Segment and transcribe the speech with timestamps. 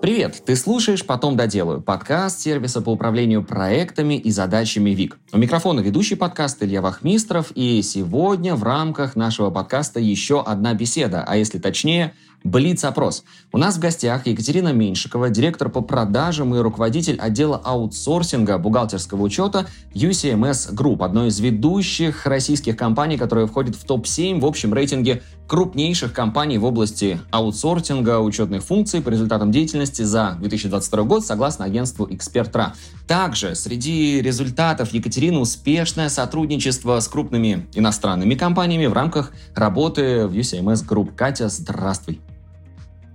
[0.00, 0.44] Привет!
[0.46, 5.18] Ты слушаешь «Потом доделаю»— подкаст сервиса по управлению проектами и задачами ВИК.
[5.32, 11.24] У микрофона ведущий подкаст Илья Вахмистров, и сегодня в рамках нашего подкаста еще одна беседа,
[11.26, 12.14] а если точнее—
[12.44, 13.24] Блиц-опрос.
[13.52, 19.66] У нас в гостях Екатерина Меньшикова, директор по продажам и руководитель отдела аутсорсинга бухгалтерского учета
[19.92, 26.12] UCMS Group, одной из ведущих российских компаний, которая входит в топ-7 в общем рейтинге крупнейших
[26.12, 32.74] компаний в области аутсорсинга учетных функций по результатам деятельности за 2022 год, согласно агентству Экспертра.
[33.08, 40.86] Также среди результатов Екатерины успешное сотрудничество с крупными иностранными компаниями в рамках работы в UCMS
[40.86, 41.14] Group.
[41.16, 42.20] Катя, здравствуй.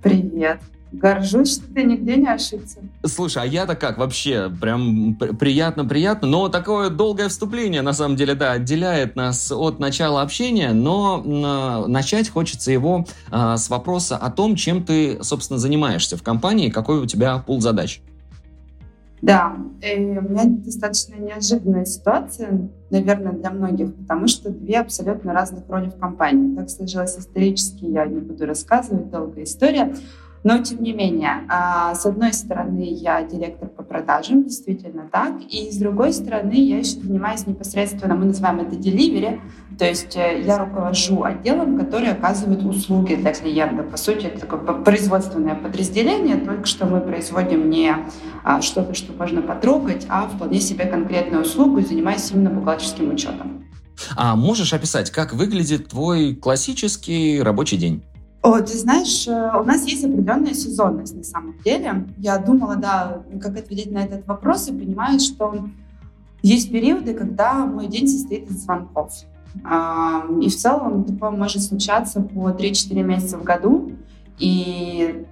[0.01, 0.59] Привет.
[0.93, 2.77] Горжусь, что ты нигде не ошибся.
[3.03, 4.51] Слушай, а я-то как вообще?
[4.61, 6.27] Прям приятно-приятно.
[6.27, 10.71] Но такое долгое вступление, на самом деле, да, отделяет нас от начала общения.
[10.71, 16.21] Но э, начать хочется его э, с вопроса о том, чем ты, собственно, занимаешься в
[16.21, 18.01] компании, какой у тебя пул задач.
[19.23, 25.63] Да, и у меня достаточно неожиданная ситуация, наверное, для многих, потому что две абсолютно разных
[25.69, 26.53] роли в компании.
[26.55, 29.95] Так сложилось исторически, я не буду рассказывать, долгая история.
[30.43, 35.71] Но, тем не менее, а, с одной стороны, я директор по продажам, действительно так, и
[35.71, 39.39] с другой стороны, я еще занимаюсь непосредственно, мы называем это delivery,
[39.79, 43.83] то есть э, я руковожу отделом, который оказывает услуги для клиента.
[43.83, 47.95] По сути, это такое производственное подразделение, только что мы производим не
[48.43, 53.65] а, что-то, что можно потрогать, а вполне себе конкретную услугу и занимаюсь именно бухгалтерским учетом.
[54.15, 58.03] А можешь описать, как выглядит твой классический рабочий день?
[58.43, 62.07] О, ты знаешь, э, у нас есть определенная сезонность на самом деле.
[62.17, 65.69] Я думала, да, как ответить на этот вопрос и понимаю, что
[66.41, 69.13] есть периоды, когда мой день состоит из звонков.
[70.41, 73.93] И в целом такое может случаться по 3-4 месяца в году.
[74.39, 75.25] И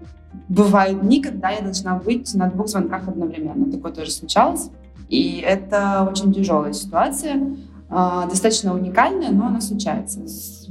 [0.47, 3.69] бывают дни, когда я должна быть на двух звонках одновременно.
[3.69, 4.69] Такое тоже случалось.
[5.09, 7.57] И это очень тяжелая ситуация.
[7.89, 10.21] А, достаточно уникальная, но она случается.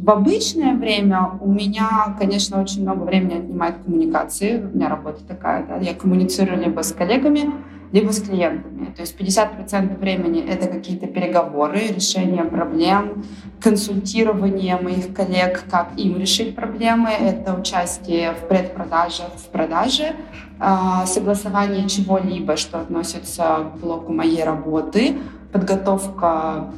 [0.02, 4.58] В обычное время у меня, конечно, очень много времени отнимает коммуникации.
[4.58, 7.52] У меня работа такая, да, я коммуницирую либо с коллегами,
[7.92, 8.86] либо с клиентами.
[8.96, 13.24] То есть 50% времени это какие-то переговоры, решение проблем,
[13.60, 20.14] консультирование моих коллег, как им решить проблемы, это участие в предпродажах, в продаже,
[20.58, 25.18] а, согласование чего-либо, что относится к блоку моей работы,
[25.52, 26.72] подготовка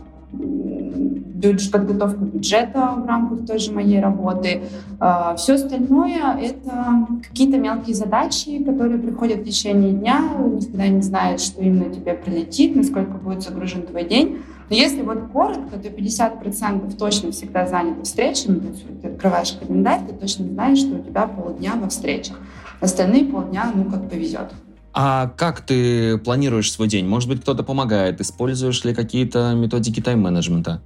[1.71, 4.63] подготовка бюджета в рамках той же моей работы.
[5.01, 10.21] А, Все остальное— это какие-то мелкие задачи, которые приходят в течение дня.
[10.39, 14.39] Никогда не знаешь, что именно тебе прилетит, насколько будет загружен твой день.
[14.71, 18.59] Но если вот коротко, то 50% точно всегда заняты встречами.
[18.61, 22.39] То есть ты открываешь календарь, ты точно знаешь, что у тебя полдня во встречах.
[22.81, 24.51] Остальные полдня, ну, как повезет.
[24.95, 27.07] А как ты планируешь свой день?
[27.07, 28.21] Может быть, кто-то помогает?
[28.21, 30.83] Используешь ли какие-то методики тайм-менеджмента?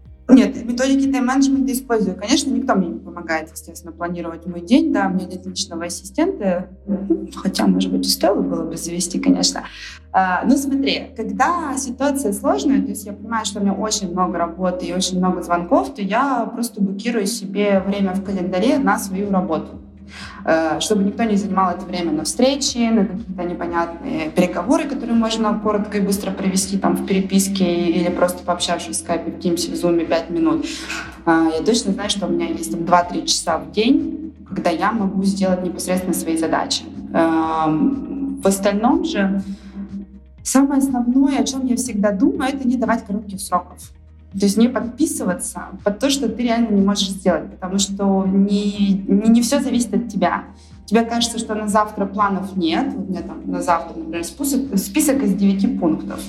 [0.77, 2.17] Методики тайм-менеджмента использую.
[2.17, 4.93] Конечно, никто мне не помогает, естественно, планировать мой день.
[4.93, 6.69] Да, у меня нет личного ассистента,
[7.35, 9.65] хотя, может быть, и стоило было бы завести, конечно.
[10.13, 14.37] А, ну, смотри, когда ситуация сложная, то есть я понимаю, что у меня очень много
[14.37, 19.31] работы и очень много звонков, то я просто блокирую себе время в календаре на свою
[19.31, 19.81] работу.
[20.45, 25.59] Э, чтобы никто не занимал это время на встречи, на какие-то непонятные переговоры, которые можно
[25.59, 29.75] коротко и быстро провести там в переписке или просто пообщавшись в скайпе, в Teams, в
[29.75, 30.67] Zoom 5 минут.
[31.27, 35.25] Э, я точно знаю, что у меня есть 2-3 часа в день, когда я могу
[35.25, 36.85] сделать непосредственно свои задачи.
[37.13, 39.43] Эм, в остальном же
[40.43, 43.91] самое основное, о чем я всегда думаю, это не давать коротких сроков.
[44.39, 49.05] То есть не подписываться под то, что ты реально не можешь сделать, потому что не,
[49.09, 50.45] не, не все зависит от тебя.
[50.87, 52.93] Тебе кажется, что на завтра планов нет.
[52.95, 56.21] Вот у меня там на завтра, например, список, список из 9 пунктов.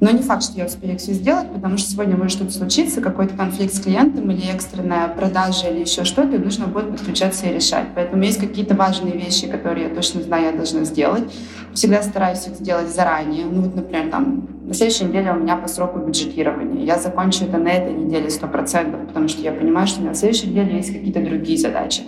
[0.00, 3.34] Но не факт, что я успею все сделать, потому что сегодня может что-то случиться, какой-то
[3.34, 7.86] конфликт с клиентом или экстренная продажа или еще что-то, и нужно будет подключаться и решать.
[7.94, 11.32] Поэтому есть какие-то важные вещи, которые я точно знаю, я должна сделать.
[11.72, 13.46] Всегда стараюсь их сделать заранее.
[13.46, 16.84] Ну вот, например, там на следующей неделе у меня по сроку бюджетирования.
[16.84, 20.78] Я закончу это на этой неделе 100%, потому что я понимаю, что на следующей неделе
[20.78, 22.02] есть какие-то другие задачи.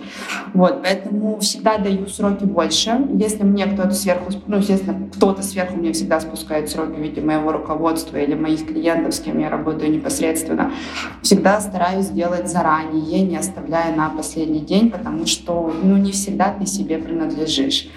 [0.53, 2.99] Вот, поэтому всегда даю сроки больше.
[3.13, 7.53] Если мне кто-то сверху, ну, естественно, кто-то сверху мне всегда спускает сроки в виде моего
[7.53, 10.73] руководства или моих клиентов, с кем я работаю непосредственно,
[11.21, 16.65] всегда стараюсь сделать заранее, не оставляя на последний день, потому что, ну, не всегда ты
[16.65, 17.87] себе принадлежишь.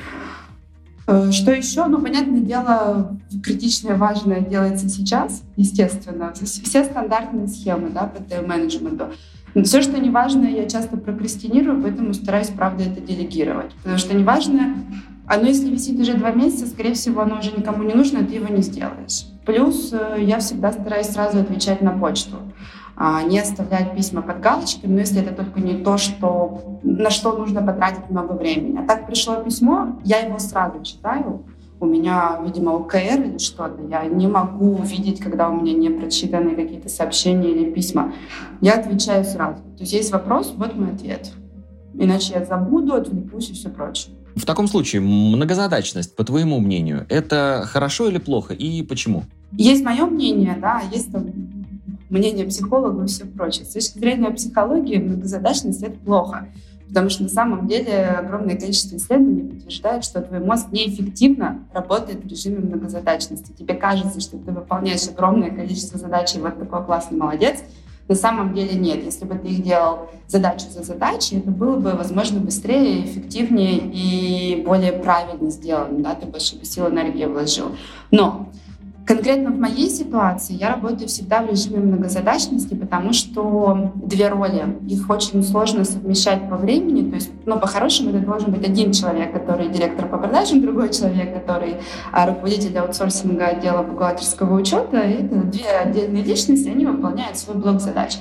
[1.12, 1.84] Э, что еще?
[1.86, 6.32] Ну, понятное дело, критичное, важное делается сейчас, естественно.
[6.34, 9.06] Все стандартные схемы да, по тайм-менеджменту.
[9.64, 13.72] Все, что не важно, я часто прокрастинирую, поэтому стараюсь, правда, это делегировать.
[13.82, 14.76] Потому что не важно,
[15.26, 18.48] Оно, если висит уже два месяца, скорее всего, оно уже никому не нужно, ты его
[18.48, 19.26] не сделаешь.
[19.46, 22.36] Плюс э, я всегда стараюсь сразу отвечать на почту.
[22.94, 27.36] А, не оставлять письма под галочками, но если это только не то, что, на что
[27.36, 28.78] нужно потратить много времени.
[28.78, 31.44] А так пришло письмо, я его сразу читаю,
[31.82, 33.82] у меня, видимо, ОКР или что-то.
[33.90, 38.12] Я не могу увидеть, когда у меня не прочитаны какие-то сообщения или письма.
[38.60, 39.56] Я отвечаю сразу.
[39.56, 41.32] То есть есть вопрос, вот мой ответ.
[41.94, 44.14] Иначе я забуду, отвлекусь и все прочее.
[44.36, 49.24] В таком случае, многозадачность, по твоему мнению, это хорошо или плохо и почему?
[49.58, 51.12] Есть мое мнение, да, есть
[52.12, 53.64] мнение психологов и все прочее.
[53.64, 56.48] С точки зрения психологии многозадачность— это плохо.
[56.88, 62.28] Потому что на самом деле огромное количество исследований подтверждает, что твой мозг неэффективно работает в
[62.28, 63.52] режиме многозадачности.
[63.52, 67.60] Тебе кажется, что ты выполняешь огромное количество задач, и вот такой классный молодец.
[68.08, 69.02] На самом деле нет.
[69.02, 74.62] Если бы ты их делал задачу за задачей, это было бы, возможно, быстрее, эффективнее и
[74.62, 76.00] более правильно сделано.
[76.00, 76.14] Да?
[76.14, 77.68] Ты больше бы сил энергии вложил.
[78.10, 78.50] Но
[79.04, 85.10] Конкретно в моей ситуации я работаю всегда в режиме многозадачности, потому что две роли, их
[85.10, 87.08] очень сложно совмещать по времени.
[87.10, 91.34] То есть, ну, по-хорошему, это должен быть один человек, который директор по продажам, другой человек,
[91.34, 91.76] который
[92.12, 95.00] а, руководитель аутсорсинга отдела бухгалтерского учета.
[95.00, 98.18] И это две отдельные личности, они выполняют свой блок задач.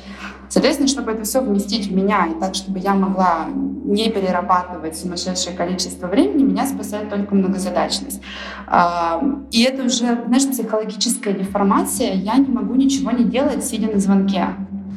[0.52, 3.48] Соответственно, чтобы это все вместить в меня и так, чтобы я могла
[3.86, 8.22] не перерабатывать сумасшедшее количество времени, меня спасает только многозадачность.
[8.68, 12.16] А, и это уже, знаешь, психологическая деформация.
[12.16, 14.48] Я не могу ничего не делать, сидя на звонке.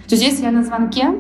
[0.09, 1.15] То есть если я на звонке,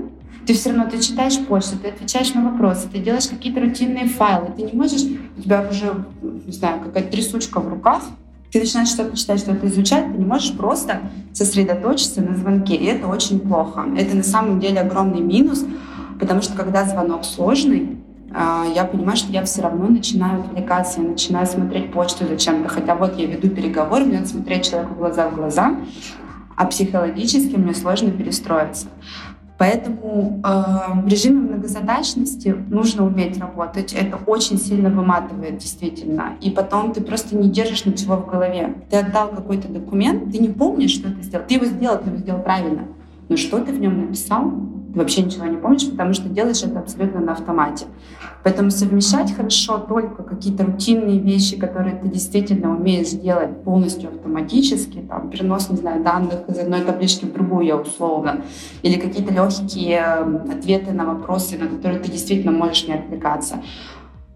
[0.48, 4.48] ты все равно ты читаешь почту, ты отвечаешь на вопросы, ты делаешь какие-то рутинные файлы,
[4.56, 5.04] ты не можешь,
[5.38, 8.02] у тебя уже, не знаю, какая-то трясучка в руках,
[8.54, 11.00] ты начинаешь что-то читать, что-то изучать, ты не можешь просто
[11.32, 13.84] сосредоточиться на звонке, и это очень плохо.
[13.98, 15.64] Это на самом деле огромный минус,
[16.20, 17.98] потому что когда звонок сложный,
[18.32, 22.94] а, я понимаю, что я все равно начинаю отвлекаться, я начинаю смотреть почту зачем-то, хотя
[22.94, 25.74] вот я веду переговор, мне надо смотреть человеку глаза в глаза,
[26.54, 28.86] а психологически мне сложно перестроиться.
[29.56, 33.92] Поэтому э, в режиме многозадачности нужно уметь работать.
[33.92, 36.32] Это очень сильно выматывает, действительно.
[36.40, 38.74] И потом ты просто не держишь ничего в голове.
[38.90, 41.46] Ты отдал какой-то документ, ты не помнишь, что ты сделал.
[41.46, 42.88] Ты его сделал, ты его сделал правильно.
[43.28, 44.52] Но что ты в нем написал,
[44.94, 47.87] вообще ничего не помнишь, потому что делаешь это абсолютно на автомате.
[48.43, 55.31] Поэтому совмещать хорошо только какие-то рутинные вещи, которые ты действительно умеешь делать полностью автоматически, там,
[55.31, 58.43] перенос, не знаю, данных из одной таблички в другую, условно,
[58.82, 63.62] или какие-то легкие эм, ответы на вопросы, на которые ты действительно можешь не отвлекаться.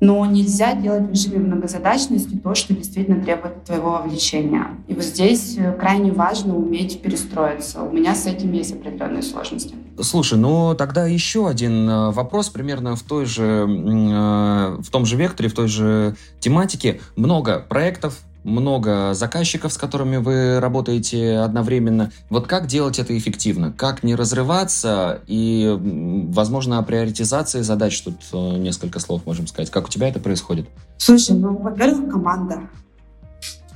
[0.01, 4.69] Но нельзя делать в режиме многозадачности то, что действительно требует твоего вовлечения.
[4.87, 7.83] И вот здесь э, крайне важно уметь перестроиться.
[7.83, 9.75] У меня с этим есть определенные сложности.
[10.01, 15.17] Слушай, ну тогда еще один э, вопрос примерно в той же, э, в том же
[15.17, 17.01] векторе, в той же тематике.
[17.17, 22.11] Много проектов, много заказчиков, с которыми вы работаете одновременно.
[22.31, 23.73] Вот как делать это эффективно?
[23.73, 25.21] Как не разрываться?
[25.27, 25.77] И,
[26.31, 29.71] возможно, о приоритизации задач тут э, несколько слов можем сказать.
[29.71, 30.69] Как у тебя это происходит?
[30.99, 32.63] Слушай, ну, во-первых, команда.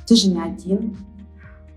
[0.07, 0.97] Ты же не один.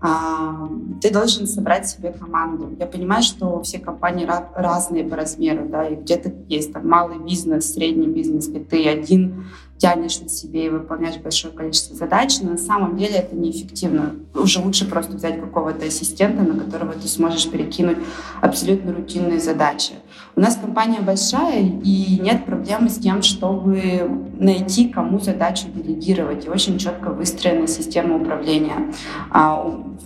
[0.00, 0.68] А,
[1.00, 2.74] ты должен собрать себе команду.
[2.78, 7.72] Я понимаю, что все компании разные по размеру, да, и где-то есть там малый бизнес,
[7.72, 9.46] средний бизнес, где ты один
[9.78, 14.16] тянешь на себе и выполняешь большое количество задач, но на самом деле это неэффективно.
[14.34, 17.98] Уже лучше просто взять какого-то ассистента, на которого ты сможешь перекинуть
[18.40, 19.92] абсолютно рутинные задачи.
[20.34, 24.08] У нас компания большая, и нет проблемы с тем, чтобы
[24.38, 26.46] найти, кому задачу делегировать.
[26.46, 28.92] И очень четко выстроена система управления.
[29.30, 29.62] А,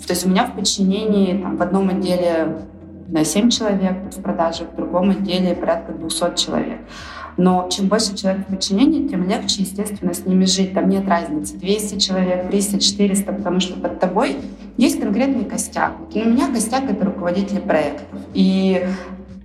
[0.07, 2.67] то есть у меня в подчинении там, в одном отделе
[3.09, 6.81] на 7 человек в продаже, в другом отделе порядка 200 человек.
[7.37, 10.75] Но чем больше человек в подчинении, тем легче, естественно, с ними жить.
[10.75, 11.57] Там нет разницы.
[11.57, 14.37] 200 человек, 300, 400, потому что под тобой
[14.77, 15.95] есть конкретный костяк.
[15.99, 18.07] Вот у меня костяк— это руководители проектов.
[18.35, 18.87] И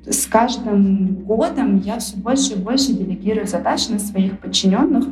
[0.07, 5.05] с каждым годом я все больше и больше делегирую задачи на своих подчиненных,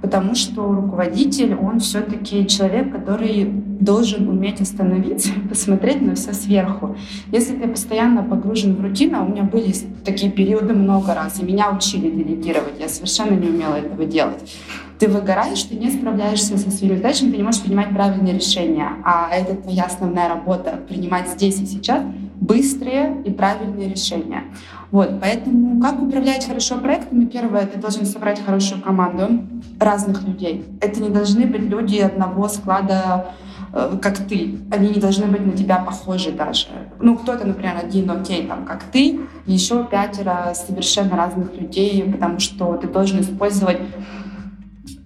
[0.00, 6.96] потому что руководитель, он все-таки человек, который должен уметь остановиться посмотреть на все сверху.
[7.30, 9.72] Если ты постоянно погружен в рутину, а у меня были
[10.04, 14.56] такие периоды много раз, и меня учили делегировать, я совершенно не умела этого делать.
[14.98, 19.30] Ты выгораешь, ты не справляешься со своими задачами, ты не можешь принимать правильные решения, а
[19.32, 22.02] это твоя основная работа— принимать здесь и сейчас—
[22.42, 24.44] быстрые и правильные решения.
[24.90, 27.24] Вот, поэтому как управлять хорошо проектами?
[27.24, 29.46] Первое, ты должен собрать хорошую команду
[29.78, 30.64] разных людей.
[30.80, 33.28] Это не должны быть люди одного склада,
[33.72, 34.58] э, как ты.
[34.72, 36.66] Они не должны быть на тебя похожи даже.
[37.00, 42.76] Ну, кто-то, например, один, окей, там, как ты, еще пятеро совершенно разных людей, потому что
[42.76, 43.78] ты должен использовать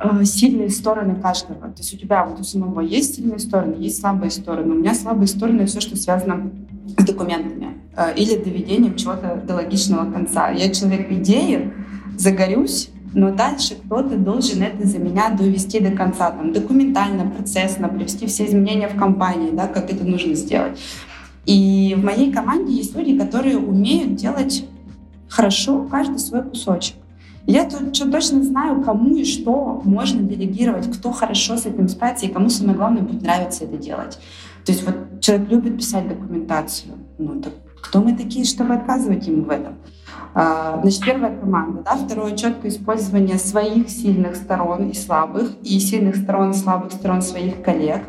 [0.01, 1.69] э, сильные стороны каждого.
[1.69, 4.73] То есть у тебя вот у самого есть сильные стороны, есть слабые стороны.
[4.73, 6.51] У меня слабые стороны все, что связано
[6.99, 10.51] с документами э, или доведением чего-то до логичного конца.
[10.51, 11.73] Я человек идеи,
[12.17, 18.27] загорюсь, но дальше кто-то должен это за меня довести до конца, там, документально, процессно, привести
[18.27, 20.79] все изменения в компании, да, как это нужно сделать.
[21.47, 24.67] И в моей команде есть люди, которые умеют делать
[25.29, 26.97] хорошо каждый свой кусочек.
[27.47, 32.27] Я тут что точно знаю, кому и что можно делегировать, кто хорошо с этим справится
[32.27, 34.19] и кому самое главное будет нравиться это делать.
[34.65, 36.95] То есть вот человек любит писать документацию.
[37.19, 37.53] Ну, так
[37.83, 39.75] кто мы такие, чтобы отказывать ему в этом?
[40.35, 46.17] А, значит, первая команда, да, второе четкое использование своих сильных сторон и слабых, и сильных
[46.17, 48.03] сторон слабых сторон своих коллег,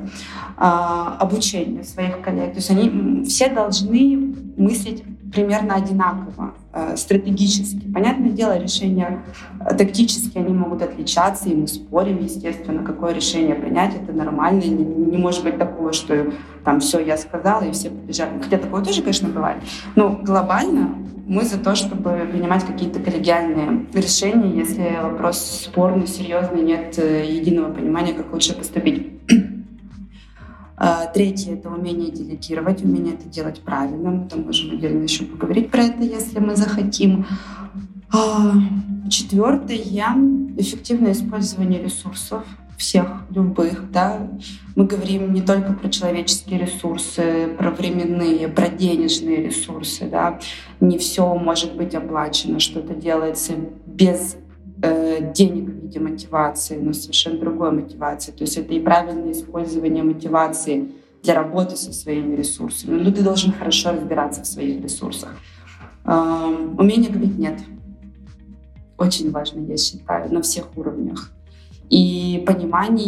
[0.57, 2.51] а, обучение своих коллег.
[2.51, 7.91] То есть они все должны мыслить примерно одинаково, э, стратегически.
[7.91, 9.23] Понятное дело, решения
[9.59, 14.61] э, тактически они могут отличаться, и мы спорим, естественно, какое решение принять, это нормально.
[14.61, 16.31] Не, не может быть такого, что
[16.63, 18.39] там все я сказала, и все побежали.
[18.41, 19.57] Хотя такое тоже, конечно, бывает.
[19.95, 20.95] Но глобально
[21.27, 27.73] мы за то, чтобы принимать какие-то коллегиальные решения, если вопрос спорный, серьезный, нет э, единого
[27.73, 29.11] понимания, как лучше поступить.
[30.79, 34.11] А, третье— это умение делегировать, умение это делать правильно.
[34.11, 37.25] Мы там можем отдельно еще поговорить про это, если мы захотим.
[38.13, 38.53] А,
[39.09, 39.77] четвертое—
[40.57, 42.45] эффективное использование ресурсов
[42.77, 44.29] всех, любых, да.
[44.75, 50.39] Мы говорим не только про человеческие ресурсы, про временные, про денежные ресурсы, да.
[50.79, 53.53] Не все может быть оплачено, что-то делается
[53.87, 54.37] без
[54.81, 58.31] э, денег в виде мотивации, но совершенно другой мотивации.
[58.31, 60.91] То есть это и правильное использование мотивации
[61.23, 62.99] для работы со своими ресурсами.
[62.99, 65.35] Но ты должен хорошо разбираться в своих ресурсах.
[66.05, 67.59] Э, умение говорить «нет».
[68.97, 71.31] Очень важно, я считаю, на всех уровнях.
[71.89, 73.07] И понимание,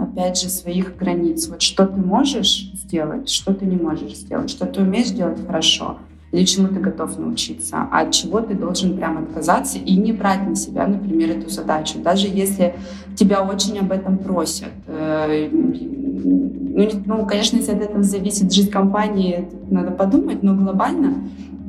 [0.00, 1.48] опять же, своих границ.
[1.48, 5.98] Вот что ты можешь сделать, что ты не можешь сделать, что ты умеешь делать хорошо—
[6.34, 10.46] или чему ты готов научиться, а от чего ты должен прям отказаться и не брать
[10.46, 12.74] на себя, например, эту задачу, даже если
[13.16, 14.72] тебя очень об этом просят.
[14.88, 21.14] Э, ну, ну конечно, если от этого зависит жизнь компании, надо подумать, но глобально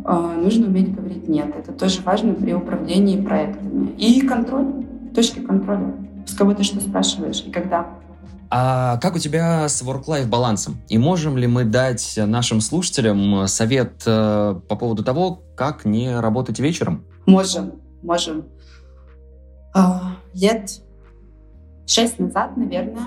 [0.03, 1.53] э, нужно уметь говорить «нет».
[1.55, 3.91] Это тоже важно при управлении проектами.
[3.99, 5.93] И контроль, точки контроля.
[6.25, 7.85] С кого ты что спрашиваешь и когда.
[8.57, 10.81] А как у тебя с work-life балансом?
[10.87, 16.57] И можем ли мы дать нашим слушателям совет э, по поводу того, как не работать
[16.59, 17.03] вечером?
[17.25, 18.45] Можем, можем.
[19.73, 20.71] А, лет
[21.85, 23.05] шесть назад, наверное,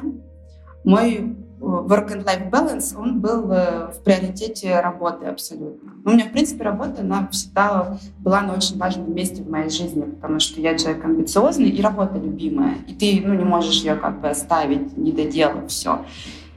[0.85, 5.93] мой work and life balance, он был э, в приоритете работы абсолютно.
[6.05, 9.71] Ну, у меня, в принципе, работа, она всегда была на очень важном месте в моей
[9.71, 12.77] жизни, потому что я человек амбициозный и работа любимая.
[12.87, 16.05] И ты ну, не можешь ее как бы оставить, не доделав все.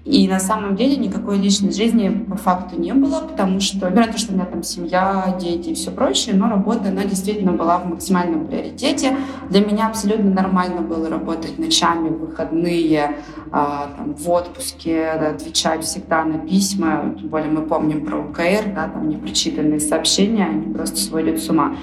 [0.03, 4.17] И на самом деле никакой личной жизни по факту не было, потому что, на то,
[4.17, 7.88] что у меня там семья, дети и все прочее, но работа, она действительно была в
[7.88, 9.15] максимальном приоритете.
[9.51, 13.17] Для меня абсолютно нормально было работать ночами, в выходные,
[13.51, 17.13] а, там, в отпуске, да, отвечать всегда на письма.
[17.20, 21.75] Тем более мы помним про УКР, да, там непрочитанные сообщения, они просто сводят с ума.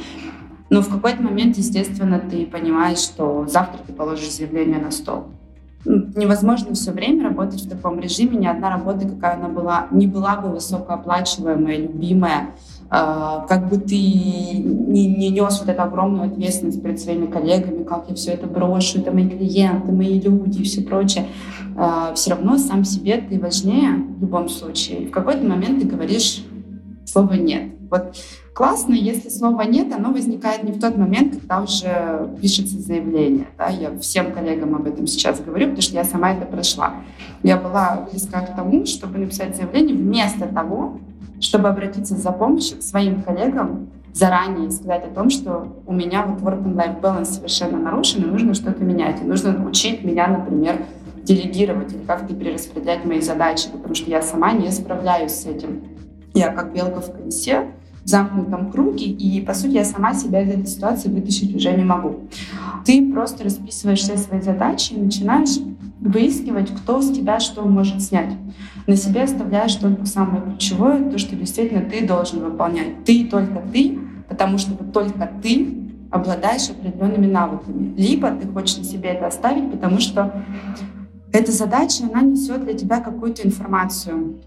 [0.70, 5.28] Но в какой-то момент, естественно, ты понимаешь, что завтра ты положишь заявление на стол
[5.84, 8.36] невозможно все время работать в таком режиме.
[8.36, 12.50] Ни одна работа, какая она была, не была бы высокооплачиваемая, любимая.
[12.90, 18.06] А, как бы ты не, не нес вот эту огромную ответственность перед своими коллегами, как
[18.08, 21.26] я все это брошу, это мои клиенты, мои люди и все прочее,
[21.76, 25.08] а, все равно сам себе ты важнее в любом случае.
[25.08, 26.44] В какой-то момент ты говоришь
[27.04, 27.74] слово «нет».
[27.90, 28.16] Вот
[28.58, 33.46] классно, если слова нет, оно возникает не в тот момент, когда уже пишется заявление.
[33.56, 33.68] Да?
[33.68, 36.94] Я всем коллегам об этом сейчас говорю, потому что я сама это прошла.
[37.44, 40.98] Я была близка к тому, чтобы написать заявление вместо того,
[41.38, 46.26] чтобы обратиться за помощью к своим коллегам заранее и сказать о том, что у меня
[46.26, 49.22] вот work and life balance совершенно нарушен, и нужно что-то менять.
[49.22, 50.84] И нужно учить меня, например,
[51.22, 55.84] делегировать или как-то перераспределять мои задачи, потому что я сама не справляюсь с этим.
[56.34, 57.68] Я как белка в колесе,
[58.08, 62.20] замкнутом круге, и, по сути, я сама себя из этой ситуации вытащить уже не могу.
[62.84, 65.58] Ты просто расписываешь все свои задачи и начинаешь
[66.00, 68.34] выискивать, кто с тебя что может снять.
[68.86, 73.04] На себе оставляешь только самое ключевое, то, что действительно ты должен выполнять.
[73.04, 73.98] Ты только ты,
[74.28, 75.68] потому что только ты
[76.10, 77.94] обладаешь определенными навыками.
[77.96, 80.42] Либо ты хочешь на себе это оставить, потому что
[81.32, 84.40] эта задача, она несет для тебя какую-то информацию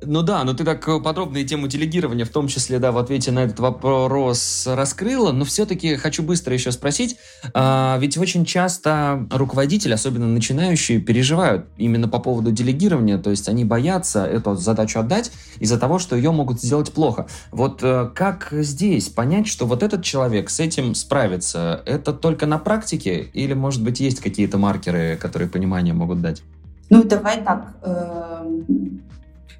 [0.00, 3.32] Ну да, но ты так подробно и тему делегирования, в том числе, да, в ответе
[3.32, 7.16] на этот вопрос раскрыла, но все-таки хочу быстро еще спросить,
[7.52, 13.64] а, ведь очень часто руководители, особенно начинающие, переживают именно по поводу делегирования, то есть они
[13.64, 17.26] боятся эту задачу отдать из-за того, что ее могут сделать плохо.
[17.50, 21.82] Вот э, как здесь понять, что вот этот человек с этим справится?
[21.86, 26.42] Это только на практике или, может быть, есть какие-то маркеры, которые понимание могут дать?
[26.90, 27.74] Ну, давай так.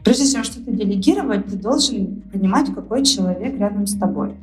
[0.04, 4.34] Прежде чем что-то делегировать, ты должен понимать, какой человек рядом с тобой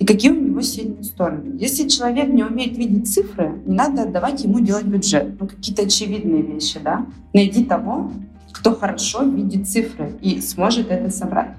[0.00, 1.58] и какие у него сильные стороны.
[1.58, 5.38] Если человек не умеет видеть цифры, не надо отдавать ему делать бюджет.
[5.38, 7.06] Ну, какие-то очевидные вещи, да?
[7.34, 8.10] Найди того,
[8.50, 11.50] кто хорошо видит цифры и сможет это собрать.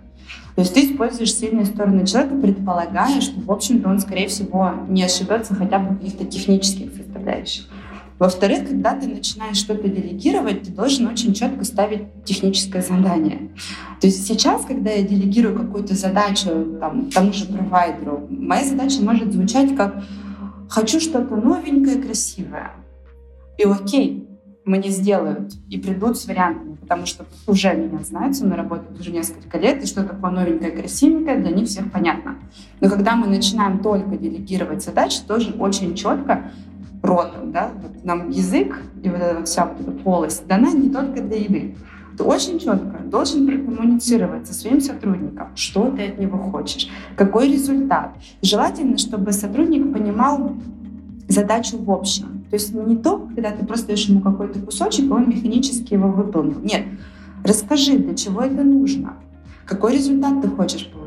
[0.55, 5.03] То есть ты используешь сильные стороны человека, предполагая, что, в общем-то, он, скорее всего, не
[5.03, 7.65] ошибется хотя бы в каких-то технических составляющих.
[8.21, 13.49] Во-вторых, когда ты начинаешь что-то делегировать, ты должен очень четко ставить техническое задание.
[13.99, 19.33] То есть сейчас, когда я делегирую какую-то задачу там, тому же провайдеру, моя задача может
[19.33, 20.03] звучать как
[20.69, 22.73] «хочу что-то новенькое, красивое».
[23.57, 24.27] И окей,
[24.65, 29.11] мне сделают и придут с вариантами, потому что уже меня знают, со мной работают уже
[29.11, 32.35] несколько лет, и что такое новенькое, красивенькое, для них всех понятно.
[32.81, 36.51] Но когда мы начинаем только делегировать задачи, тоже очень четко
[37.01, 41.21] ротом, да, вот нам язык и вот эта вся вот эта полость дана не только
[41.21, 41.75] для еды.
[42.17, 48.11] Ты очень четко должен прокоммуницировать со своим сотрудником, что ты от него хочешь, какой результат.
[48.41, 50.53] Желательно, чтобы сотрудник понимал
[51.27, 52.45] задачу в общем.
[52.49, 56.09] То есть не то, когда ты просто даешь ему какой-то кусочек, и он механически его
[56.09, 56.59] выполнил.
[56.59, 56.83] Нет,
[57.45, 59.13] расскажи, для чего это нужно,
[59.65, 61.00] какой результат ты хочешь получить,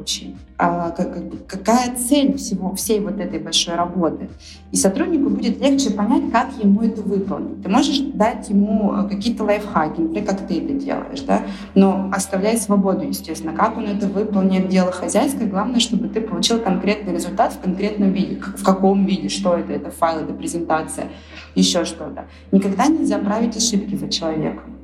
[0.56, 1.18] а, как,
[1.48, 4.30] какая цель всего, всей вот этой большой работы.
[4.70, 7.62] И сотруднику будет легче понять, как ему это выполнить.
[7.62, 11.42] Ты можешь дать ему э, какие-то лайфхаки, например, как ты это делаешь, да?
[11.74, 15.48] но оставляй свободу, естественно, как он это выполнит, дело хозяйское.
[15.48, 18.40] Главное, чтобы ты получил конкретный результат в конкретном виде.
[18.40, 21.08] В каком виде, что это, это файл, это презентация,
[21.56, 22.26] еще что-то.
[22.52, 24.78] Никогда нельзя править ошибки за человеком.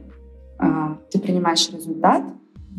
[0.59, 2.25] А, ты принимаешь результат,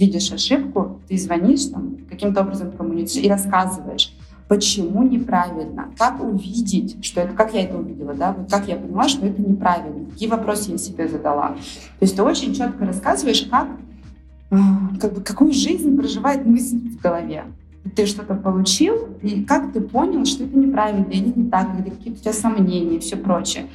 [0.02, 4.14] видишь ошибку, ты звонишь, там, каким-то образом коммуницируешь и рассказываешь,
[4.48, 9.08] почему неправильно, как увидеть, что это, как я это увидела, да, вот как я поняла,
[9.08, 11.50] что это неправильно, какие вопросы я себе задала.
[11.50, 13.68] То есть ты очень четко рассказываешь, как,
[14.50, 14.58] а,
[15.00, 17.46] как бы, какую жизнь проживает мысль в голове.
[17.96, 22.20] Ты что-то получил, и как ты понял, что это неправильно или не так, или какие-то
[22.20, 23.68] у тебя сомнения и все прочее.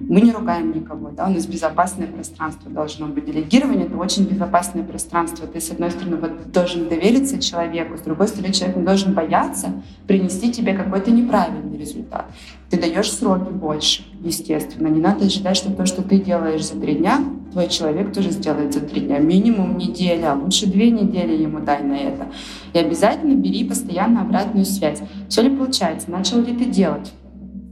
[0.00, 3.26] Мы не ругаем никого, да, у нас безопасное пространство должно быть.
[3.26, 5.46] Делегирование— это очень безопасное пространство.
[5.46, 9.68] Ты, с одной стороны, вот, должен довериться человеку, с другой стороны, человек не должен бояться
[10.08, 12.26] принести тебе какой-то неправильный результат.
[12.70, 14.88] Ты даешь сроки больше, естественно.
[14.88, 18.74] Не надо ожидать, что то, что ты делаешь за три дня, твой человек тоже сделает
[18.74, 19.20] за три дня.
[19.20, 22.26] Минимум неделя, а лучше две недели ему дай на это.
[22.72, 25.00] И обязательно бери постоянно обратную связь.
[25.28, 26.10] Все ли получается?
[26.10, 27.12] Начал ли ты делать?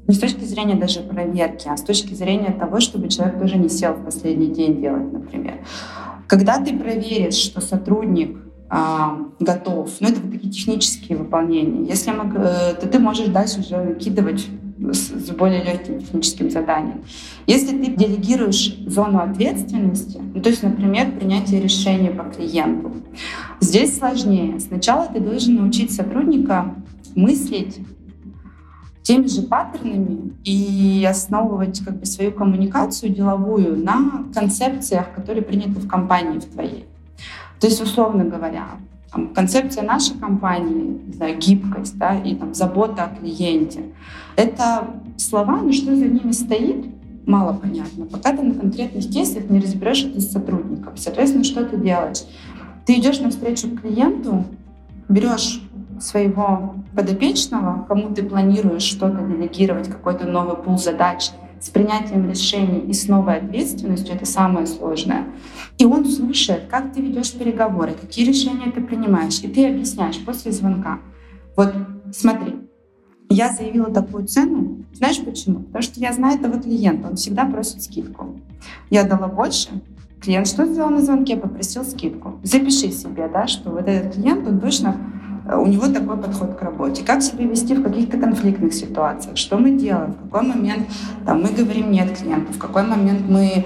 [0.06, 3.68] Не с точки зрения даже проверки, а с точки зрения того, чтобы человек тоже не
[3.68, 5.58] сел в последний день делать, например.
[6.26, 8.38] Когда ты проверишь, что сотрудник
[8.68, 13.60] а, готов, ну это вот такие технические выполнения, если мы, э, то ты можешь дальше
[13.60, 14.46] уже накидывать
[14.92, 17.04] с, с более легким техническим заданием.
[17.46, 22.92] Если ты делегируешь зону ответственности, ну, то есть, например, принятие решения по клиенту,
[23.60, 24.58] здесь сложнее.
[24.58, 26.74] Сначала ты должен научить сотрудника
[27.14, 27.78] мыслить
[29.02, 35.88] теми же паттернами и основывать как бы свою коммуникацию деловую на концепциях, которые приняты в
[35.88, 36.86] компании в твоей.
[37.60, 38.66] То есть, условно говоря,
[39.12, 43.92] там, концепция нашей компании, не гибкость да, и там, забота о клиенте.
[44.36, 46.86] Это слова, но что за ними стоит,
[47.26, 48.06] мало понятно.
[48.06, 50.96] Пока ты на конкретных кейсах не разберешь это с сотрудником.
[50.96, 52.24] Соответственно, что ты делаешь?
[52.86, 54.44] Ты идешь навстречу клиенту,
[55.08, 55.60] берешь
[56.00, 62.92] своего подопечного, кому ты планируешь что-то делегировать, какой-то новый пул задач, с принятием решений и
[62.92, 65.26] с новой ответственностью, это самое сложное.
[65.78, 70.50] И он слушает, как ты ведешь переговоры, какие решения ты принимаешь, и ты объясняешь после
[70.50, 70.98] звонка.
[71.56, 71.72] Вот
[72.12, 72.56] смотри,
[73.28, 74.84] я заявила такую цену.
[74.92, 75.60] Знаешь почему?
[75.60, 78.40] Потому что я знаю этого клиента, он всегда просит скидку.
[78.90, 79.68] Я дала больше,
[80.20, 81.36] клиент что сделал на звонке?
[81.36, 82.40] Попросил скидку.
[82.42, 84.96] Запиши себе, да, что вот этот клиент, он точно
[85.56, 87.04] у него такой подход к работе.
[87.04, 90.88] Как себя вести в каких-то конфликтных ситуациях, что мы делаем, в какой момент
[91.24, 93.64] там, мы говорим «нет» клиенту, в какой момент мы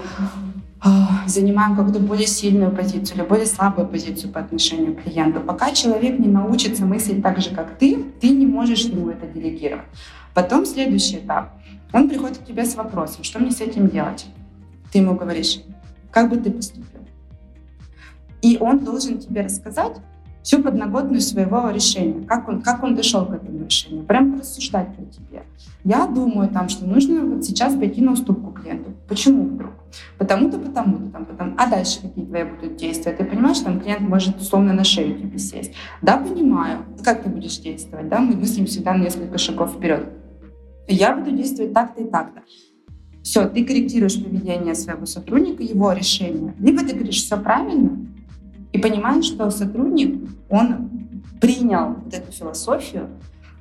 [0.83, 0.89] э,
[1.27, 5.39] занимаем какую-то более сильную позицию или более слабую позицию по отношению к клиенту.
[5.41, 9.85] Пока человек не научится мыслить так же, как ты, ты не можешь ему это делегировать.
[10.33, 11.53] Потом следующий этап.
[11.93, 14.25] Он приходит к тебе с вопросом, что мне с этим делать?
[14.91, 15.61] Ты ему говоришь,
[16.11, 17.01] как бы ты поступил?
[18.41, 19.97] И он должен тебе рассказать
[20.47, 25.03] всю подноготную своего решения, как он, как он дошел к этому решению, прям рассуждать про
[25.03, 25.43] тебе.
[25.83, 28.93] Я думаю, там, что нужно вот сейчас пойти на уступку клиенту.
[29.09, 29.71] Почему вдруг?
[30.17, 31.53] Потому-то, потому-то, там, потому.
[31.57, 33.11] А дальше какие твои будут действия?
[33.11, 35.73] Ты понимаешь, там клиент может условно на шею тебе сесть.
[36.01, 36.85] Да, понимаю.
[37.03, 38.07] Как ты будешь действовать?
[38.07, 40.07] Да, мы мыслим всегда несколько шагов вперед.
[40.87, 42.43] Я буду действовать так-то и так-то.
[43.21, 46.53] Все, ты корректируешь поведение своего сотрудника, его решение.
[46.57, 48.07] Либо ты говоришь все правильно,
[48.77, 50.89] и понимаешь, что сотрудник, он
[51.41, 53.09] принял вот эту философию,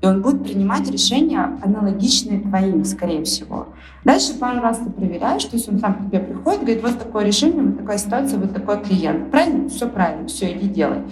[0.03, 3.69] и он будет принимать решения аналогичные твоим, скорее всего.
[4.05, 7.25] Дальше пару раз ты проверяешь, то есть он сам к тебе приходит, говорит, вот такое
[7.25, 9.31] решение, вот такая ситуация, вот такой клиент.
[9.31, 9.71] Правильно?
[9.71, 11.03] Все правильно, все, иди делай.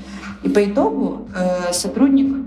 [0.42, 2.44] И по итогу э, сотрудник,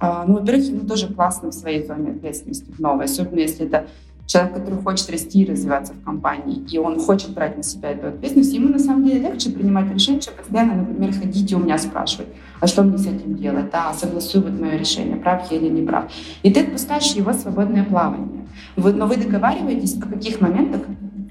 [0.00, 3.86] э, ну, во-первых, ему тоже классно в своей зоне ответственности, в новой, особенно если это
[4.28, 8.08] человек, который хочет расти и развиваться в компании, и он хочет брать на себя эту
[8.08, 11.78] ответственность, ему на самом деле легче принимать решения, чем постоянно, например, ходить и у меня
[11.78, 12.28] спрашивать,
[12.60, 15.86] а что мне с этим делать, да, согласуй вот мое решение, прав я или не
[15.86, 16.12] прав.
[16.42, 18.46] И ты отпускаешь его свободное плавание.
[18.76, 20.82] Но вы договариваетесь, о каких моментах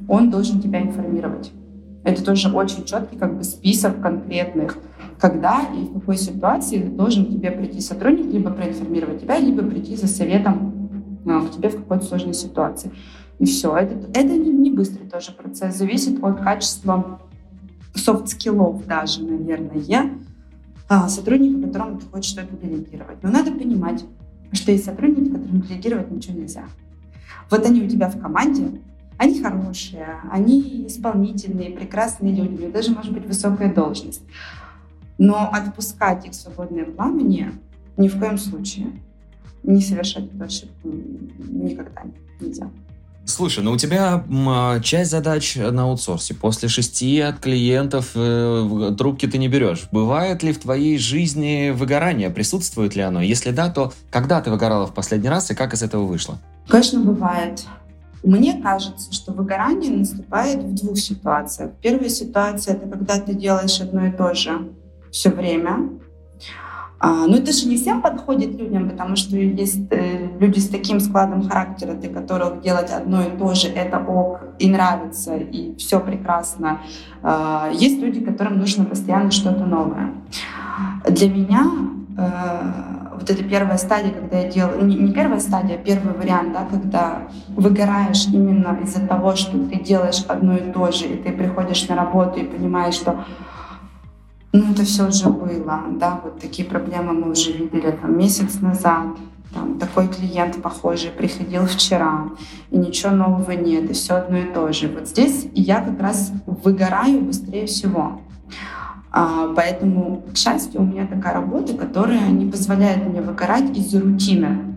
[0.08, 1.52] он должен тебя информировать.
[2.04, 4.78] Это тоже очень четкий как бы список конкретных,
[5.20, 10.08] когда и в какой ситуации должен тебе прийти сотрудник, либо проинформировать тебя, либо прийти за
[10.08, 10.67] советом
[11.28, 12.92] к тебе в какой-то сложной ситуации.
[13.40, 13.76] И все.
[13.76, 17.20] Это, это не, быстрый тоже процесс, зависит от качества
[17.96, 20.12] soft skill ов даже, наверное,
[20.90, 23.22] а, сотрудника, которому ты хочешь что-то делегировать.
[23.22, 24.06] Но надо понимать,
[24.52, 26.66] что есть сотрудники, которым делегировать ничего нельзя.
[27.50, 28.82] Вот они у тебя в команде,
[29.18, 34.22] они хорошие, они исполнительные, прекрасные люди, у них даже может быть высокая должность.
[35.18, 37.52] Но отпускать их в свободное пламени
[37.98, 38.88] ни в коем случае
[39.68, 40.90] не совершать эту ошибку
[41.40, 42.04] никогда
[42.40, 42.70] нельзя.
[43.26, 46.34] Слушай, ну у тебя а, часть задач на аутсорсе.
[46.34, 49.90] После шести от клиентов э, трубки ты не берешь.
[49.92, 52.30] Бывает ли в твоей жизни выгорание?
[52.30, 53.22] Присутствует ли оно?
[53.22, 56.40] Если да, то когда ты выгорала в последний раз и как из этого вышло?
[56.70, 57.66] Конечно, бывает.
[58.24, 61.72] Мне кажется, что выгорание наступает в двух ситуациях.
[61.82, 64.70] Первая ситуация— это когда ты делаешь одно и то же
[65.12, 65.90] все время,
[67.00, 71.00] а, ну, это же не всем подходит людям, потому что есть э, люди с таким
[71.00, 76.00] складом характера, для которых делать одно и то же это ок и нравится, и все
[76.00, 76.82] прекрасно.
[77.22, 80.12] А, есть люди, которым нужно постоянно что-то новое.
[81.08, 81.66] Для меня
[82.18, 86.54] э, вот эта первая стадия, когда я делаю, не, не первая стадия, а первый вариант,
[86.54, 91.32] да, когда выгораешь именно из-за того, что ты делаешь одно и то же, и ты
[91.32, 93.24] приходишь на работу и понимаешь, что
[94.54, 99.08] ну, это все уже было, да, вот такие проблемы мы уже видели там месяц назад,
[99.54, 102.30] там, такой клиент похожий приходил вчера,
[102.72, 104.88] и ничего нового нет, и все одно и то же.
[104.88, 108.22] Вот здесь я как раз выгораю быстрее всего.
[109.12, 114.76] А, поэтому, к счастью, у меня такая работа, которая не позволяет мне выгорать из-за рутины.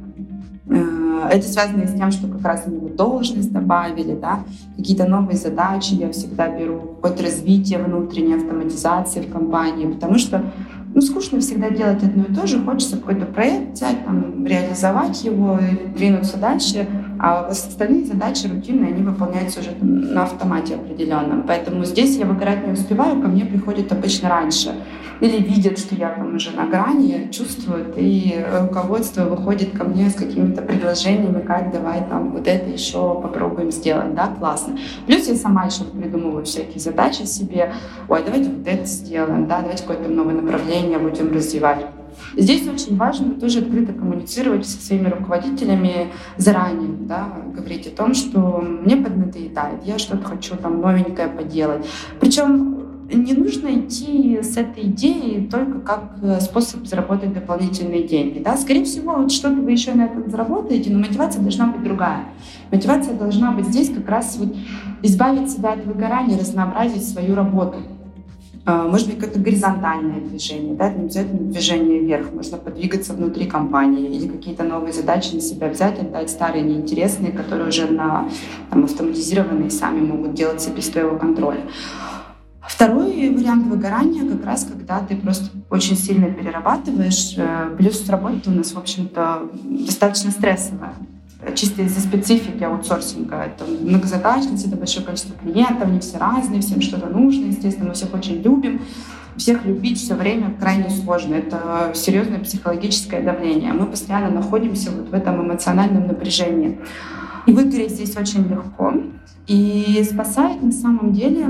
[0.71, 4.41] Э, это связано с тем, что как раз мне должность добавили, да,
[4.77, 10.43] какие-то новые задачи я всегда беру, какое-то развитие внутренней автоматизации в компании, потому что
[10.95, 15.59] ну, скучно всегда делать одно и то же, хочется какой-то проект взять, там, реализовать его,
[15.95, 16.87] двинуться дальше,
[17.23, 21.45] а остальные задачи рутинные, они выполняются уже на автомате определенном.
[21.47, 24.75] Поэтому здесь я выгорать не успеваю, ко мне приходят обычно раньше.
[25.21, 30.15] Или видят, что я там уже на грани, чувствуют, и руководство выходит ко мне с
[30.15, 34.79] какими-то предложениями, как давай там вот это еще попробуем сделать, да, классно.
[35.07, 37.75] Плюс я сама еще придумываю всякие задачи себе,
[38.09, 41.85] ой, давайте вот это сделаем, да, давайте какое-то новое направление будем развивать.
[42.37, 48.61] Здесь очень важно тоже открыто коммуницировать со своими руководителями заранее, да, говорить о том, что
[48.61, 51.87] мне поднадоедает, я что-то хочу там новенькое поделать.
[52.21, 52.81] Причем
[53.13, 58.39] не нужно идти с этой идеей только как э, способ заработать дополнительные деньги.
[58.39, 58.57] Да?
[58.57, 62.27] Скорее всего, вот что-то вы еще на этом заработаете, но мотивация должна быть другая.
[62.71, 64.55] Мотивация должна быть здесь как раз вот
[65.03, 67.79] избавить себя от выгорания, разнообразить свою работу.
[68.67, 74.07] А, может быть, какое-то горизонтальное движение, да, не обязательно движение вверх, можно подвигаться внутри компании
[74.07, 78.29] или какие-то новые задачи на себя взять, отдать старые неинтересные, которые уже на,
[78.71, 81.63] там, автоматизированные сами могут делаться без твоего контроля.
[82.61, 87.35] Второй вариант выгорания как раз, когда ты просто очень сильно перерабатываешь.
[87.37, 90.95] Э, плюс работа у нас, в общем-то, достаточно стрессовая
[91.55, 93.37] чисто из-за специфики аутсорсинга.
[93.37, 98.13] Это многозадачницы, это большое количество клиентов, они все разные, всем что-то нужно, естественно, мы всех
[98.15, 98.83] очень любим.
[99.37, 101.37] Всех любить все время крайне сложно.
[101.37, 103.73] Это серьезное психологическое давление.
[103.73, 106.79] Мы постоянно находимся вот в этом эмоциональном напряжении.
[107.47, 108.93] И выгореть здесь очень легко.
[109.47, 111.47] И спасает на самом деле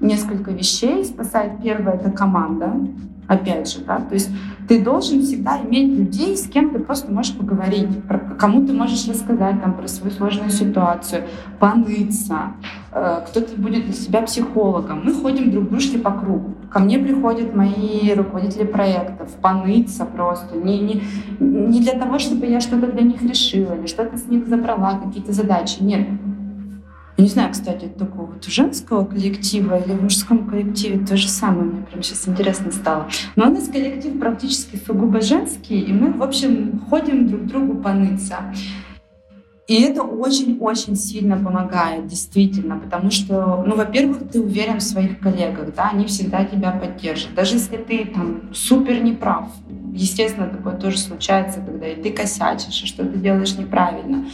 [0.00, 1.62] несколько вещей спасает.
[1.62, 2.72] Первое— это команда,
[3.26, 4.30] опять же, да, то есть
[4.68, 9.08] ты должен всегда иметь людей, с кем ты просто можешь поговорить, про, кому ты можешь
[9.08, 11.24] рассказать там, про свою сложную ситуацию,
[11.58, 12.52] поныться,
[12.92, 15.02] э, кто-то будет для себя психологом.
[15.04, 16.54] Мы ходим друг дружке по кругу.
[16.70, 21.02] Ко мне приходят мои руководители проектов, поныться просто, не, не,
[21.40, 25.32] не для того, чтобы я что-то для них решила или что-то с них забрала, какие-то
[25.32, 26.08] задачи, нет
[27.18, 31.64] я не знаю, кстати, такого вот женского коллектива или в мужском коллективе то же самое.
[31.64, 33.08] Мне прям сейчас интересно стало.
[33.34, 38.36] Но у нас коллектив практически сугубо женский, и мы, в общем, ходим друг другу поныться.
[39.66, 45.74] И это очень-очень сильно помогает, действительно, потому что, ну, во-первых, ты уверен в своих коллегах,
[45.74, 47.34] да, они всегда тебя поддержат.
[47.34, 49.50] Даже если ты там супер неправ,
[49.92, 54.26] естественно, такое тоже случается, когда и ты косячишь, и что-то делаешь неправильно.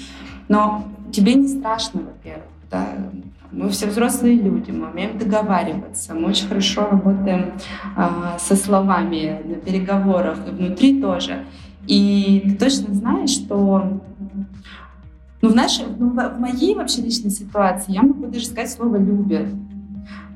[0.48, 2.53] Но тебе не страшно, во-первых.
[2.74, 2.88] Да?
[3.52, 7.52] Мы все взрослые люди, мы умеем договариваться, мы очень хорошо работаем
[7.96, 11.44] а, со словами на переговорах и внутри тоже.
[11.86, 14.00] И ты точно знаешь, что
[15.40, 19.46] ну, в, нашей, ну, в моей вообще личной ситуации я могу даже сказать слово «любят».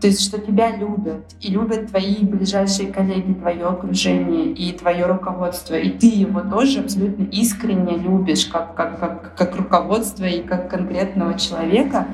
[0.01, 5.75] То есть, что тебя любят, и любят твои ближайшие коллеги, твое окружение и твое руководство.
[5.75, 11.37] И ты его тоже абсолютно искренне любишь, как, как, как, как руководство и как конкретного
[11.39, 12.07] человека.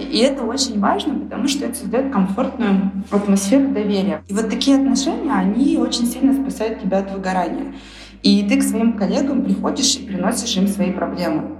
[0.00, 4.22] И это очень важно, потому что это создает комфортную атмосферу доверия.
[4.26, 7.74] И вот такие отношения, они очень сильно спасают тебя от выгорания.
[8.22, 11.56] И ты к своим коллегам приходишь и приносишь им свои проблемы.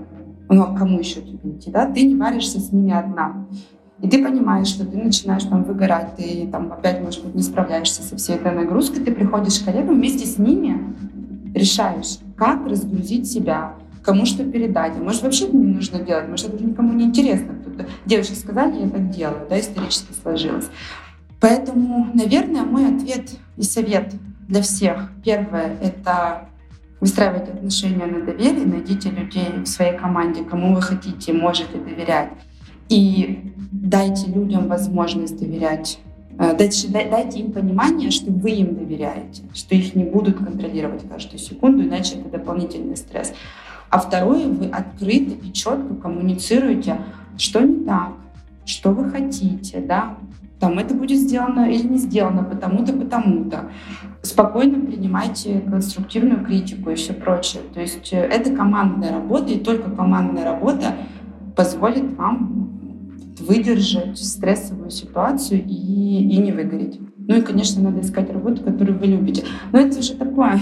[0.49, 1.87] Ну, а кому еще тебе идти, да?
[1.87, 3.47] Ты не варишься с ними одна.
[4.03, 8.03] И ты понимаешь, что ты начинаешь там выгорать, ты там опять, может быть, не справляешься
[8.03, 10.95] со всей этой нагрузкой, ты приходишь к коллегам, вместе с ними
[11.55, 14.93] решаешь, как разгрузить себя, кому что передать.
[14.97, 17.55] А может, вообще это не нужно делать, может, это никому не интересно.
[17.55, 17.87] Кто-то...
[18.05, 20.69] Девушки сказали, я так делаю, да, исторически сложилось.
[21.41, 24.15] Поэтому, наверное, мой ответ и совет
[24.47, 25.11] для всех.
[25.25, 26.49] Первое— это
[27.01, 32.31] выстраивайте отношения на доверие, найдите людей в своей команде, кому вы хотите, можете доверять.
[32.89, 35.99] И дайте людям возможность доверять.
[36.39, 41.39] Э, дайте, дайте им понимание, что вы им доверяете, что их не будут контролировать каждую
[41.39, 43.33] секунду, иначе это дополнительный стресс.
[43.91, 47.01] А второе, вы открыто и четко коммуницируете,
[47.39, 48.13] что не так,
[48.65, 50.17] что вы хотите, да,
[50.59, 53.71] там это будет сделано или не сделано, потому-то, потому-то.
[54.23, 57.63] Спокойно принимайте конструктивную критику и все прочее.
[57.75, 60.95] То есть э, это командная работа, и только командная работа
[61.55, 62.66] позволит вам
[63.41, 67.01] выдержать стрессовую ситуацию и, и не выгореть.
[67.19, 69.45] Ну и, конечно, надо искать работу, которую вы любите.
[69.73, 70.61] Но это уже такое,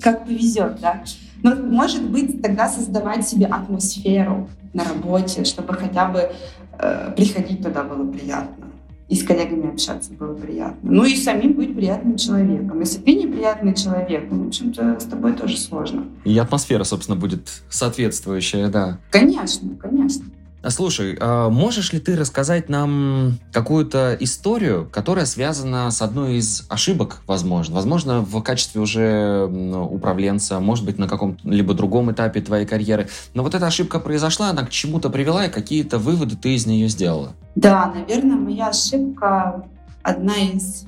[0.00, 1.02] как повезет, да.
[1.42, 6.30] Но, может быть, тогда создавать себе атмосферу на работе, чтобы хотя бы
[6.78, 8.64] э, приходить туда было приятно.
[9.08, 10.90] И с коллегами общаться было приятно.
[10.90, 12.80] Ну и самим быть приятным человеком.
[12.80, 16.06] Если ты неприятный человек, ну, в общем-то, с тобой тоже сложно.
[16.24, 18.98] И атмосфера, собственно, будет соответствующая, да.
[19.10, 20.24] Конечно, конечно.
[20.64, 26.64] А слушай, а можешь ли ты рассказать нам какую-то историю, которая связана с одной из
[26.70, 27.74] ошибок, возможно?
[27.74, 33.08] Возможно, в качестве уже управленца, может быть, на каком-либо другом этапе твоей карьеры.
[33.34, 36.88] Но вот эта ошибка произошла, она к чему-то привела, и какие-то выводы ты из нее
[36.88, 37.34] сделала?
[37.54, 39.66] Да, наверное, моя ошибка
[40.02, 40.86] одна из,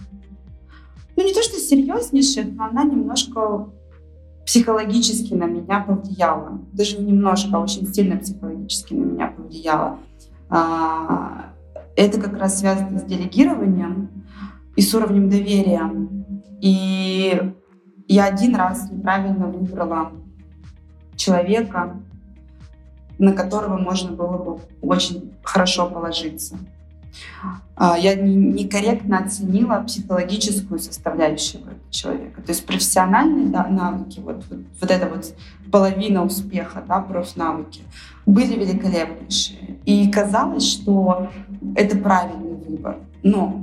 [1.16, 3.68] ну не то что серьезнейших, но она немножко
[4.46, 6.60] психологически на меня повлияло.
[6.72, 9.98] Даже немножко, очень сильно психологически на меня повлияло.
[10.48, 11.52] А,
[11.96, 14.08] это как раз связано с делегированием
[14.76, 15.90] и с уровнем доверия.
[16.60, 17.52] И
[18.06, 20.12] я один раз неправильно выбрала
[21.16, 22.00] человека,
[23.18, 26.56] на которого можно было бы очень хорошо положиться.
[27.74, 32.40] А, я некорректно оценила психологическую составляющую человека.
[32.42, 35.34] То есть профессиональные да, навыки, вот, вот, вот эта вот
[35.70, 37.82] половина успеха, да, профнавыки,
[38.24, 39.78] были великолепнейшие.
[39.84, 41.28] И казалось, что
[41.74, 42.96] это правильный выбор.
[43.22, 43.62] Но,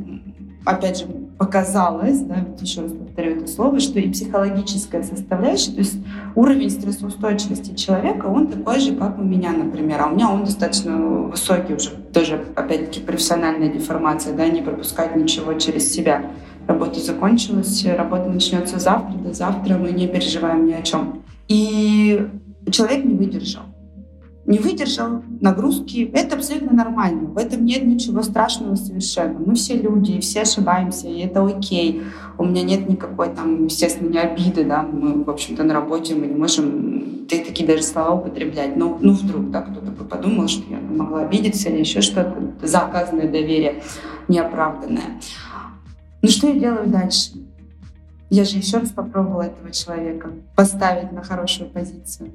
[0.64, 1.08] опять же,
[1.44, 5.98] показалось, да, вот еще раз повторю это слово, что и психологическая составляющая, то есть
[6.36, 10.02] уровень стрессоустойчивости человека, он такой же, как у меня, например.
[10.02, 15.54] А у меня он достаточно высокий уже, тоже, опять-таки, профессиональная деформация, да, не пропускать ничего
[15.56, 16.24] через себя.
[16.66, 21.24] Работа закончилась, работа начнется завтра, до завтра мы не переживаем ни о чем.
[21.50, 22.26] И
[22.72, 23.64] человек не выдержал
[24.46, 26.12] не выдержал нагрузки.
[26.14, 27.30] Это абсолютно нормально.
[27.30, 29.40] В этом нет ничего страшного совершенно.
[29.40, 32.04] Мы все люди, все ошибаемся, и это окей.
[32.38, 34.84] У меня нет никакой там, естественно, не обиды, да.
[34.84, 38.76] Мы, в общем-то, на работе, мы не можем такие даже слова употреблять.
[38.76, 42.80] Но, ну, вдруг, да, кто-то бы подумал, что я могла обидеться или еще что-то за
[42.80, 43.82] оказанное доверие.
[44.28, 45.20] неоправданное.
[46.22, 47.32] Ну что я делаю дальше?
[48.30, 52.32] Я же еще раз попробовала этого человека поставить на хорошую позицию.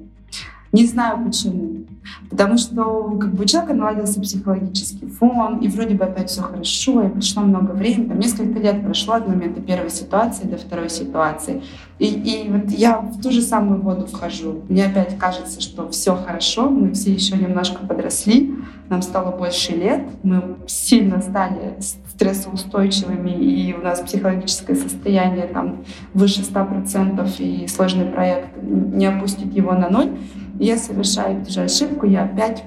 [0.71, 1.85] Не знаю почему.
[2.29, 7.03] Потому что как бы у человека наладился психологический фон, и вроде бы опять все хорошо,
[7.03, 8.07] и прошло много времени.
[8.07, 11.63] Там несколько лет прошло от момента первой ситуации до второй ситуации.
[11.97, 14.61] И, и вот я в ту же самую воду вхожу.
[14.69, 18.55] Мне опять кажется, что все хорошо, мы все еще немножко подросли,
[18.89, 26.41] нам стало больше лет, мы сильно стали стрессоустойчивыми, и у нас психологическое состояние там выше
[26.41, 30.17] 100%, и сложный проект не опустит его на ноль.
[30.65, 32.63] Я совершаю ту же ошибку, я опять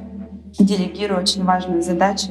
[0.58, 2.30] делегирую очень важные задачи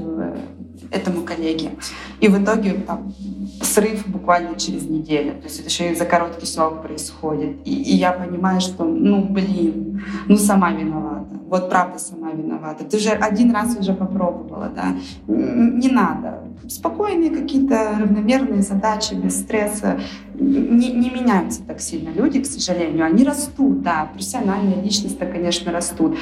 [0.91, 1.71] этому коллеге.
[2.19, 3.13] И в итоге там,
[3.61, 5.33] срыв буквально через неделю.
[5.33, 7.57] То есть это еще и за короткий срок происходит.
[7.65, 11.20] И, и я понимаю, что, ну, блин, ну, сама виновата.
[11.51, 12.85] Вот правда сама виновата.
[12.85, 14.95] Ты же один раз уже попробовала, да.
[15.27, 16.45] Не надо.
[16.69, 19.99] Спокойные какие-то равномерные задачи, без стресса.
[20.33, 23.05] Не, не меняются так сильно люди, к сожалению.
[23.05, 24.09] Они растут, да.
[24.13, 26.17] Профессиональные личности, конечно, растут.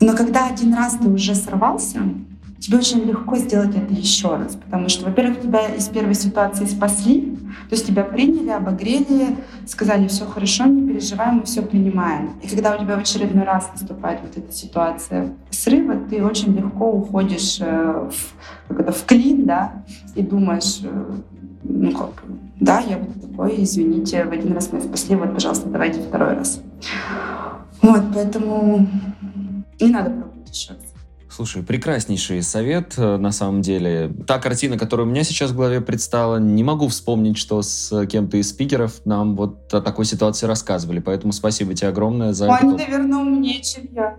[0.00, 2.00] Но когда один раз ты уже сорвался,
[2.58, 7.37] тебе очень легко сделать это еще раз, потому что, во-первых, тебя из первой ситуации спасли,
[7.68, 12.32] то есть тебя приняли, обогрели, сказали, все хорошо, не переживай, мы все принимаем.
[12.42, 16.90] И когда у тебя в очередной раз наступает вот эта ситуация срыва, ты очень легко
[16.90, 19.84] уходишь э, в, как это, в клин, да,
[20.14, 21.16] и думаешь, э,
[21.64, 22.24] ну как,
[22.60, 26.60] да, я вот такой, извините, в один раз мы спасли, вот, пожалуйста, давайте второй раз.
[27.82, 28.86] Вот, поэтому
[29.80, 30.87] не надо пробовать еще раз.
[31.38, 34.10] Слушай, прекраснейший совет, э, на самом деле.
[34.26, 38.38] Та картина, которая у меня сейчас в голове предстала, не могу вспомнить, что с кем-то
[38.38, 40.98] из спикеров нам вот о такой ситуации рассказывали.
[40.98, 42.82] Поэтому спасибо тебе огромное за Они, это.
[42.82, 44.18] наверное, умнее, чем я.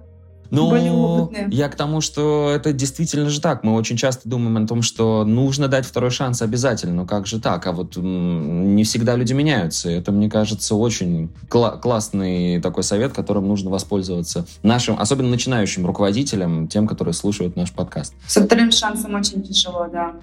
[0.51, 3.63] Ну, я к тому, что это действительно же так.
[3.63, 6.93] Мы очень часто думаем о том, что нужно дать второй шанс обязательно.
[6.93, 7.65] Но как же так?
[7.67, 9.89] А вот не всегда люди меняются.
[9.89, 16.67] Это, мне кажется, очень кла- классный такой совет, которым нужно воспользоваться нашим, особенно начинающим руководителям,
[16.67, 18.13] тем, которые слушают наш подкаст.
[18.27, 20.13] Со вторым шансом очень тяжело, да.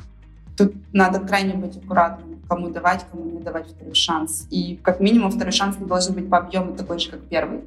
[0.57, 4.47] Тут надо крайне быть аккуратным, кому давать, кому не давать второй шанс.
[4.51, 7.61] И как минимум второй шанс не должен быть по объему такой же, как первый.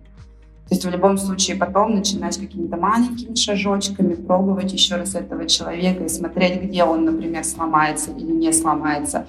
[0.70, 6.04] То есть в любом случае потом начинать какими-то маленькими шажочками, пробовать еще раз этого человека
[6.04, 9.26] и смотреть, где он, например, сломается или не сломается.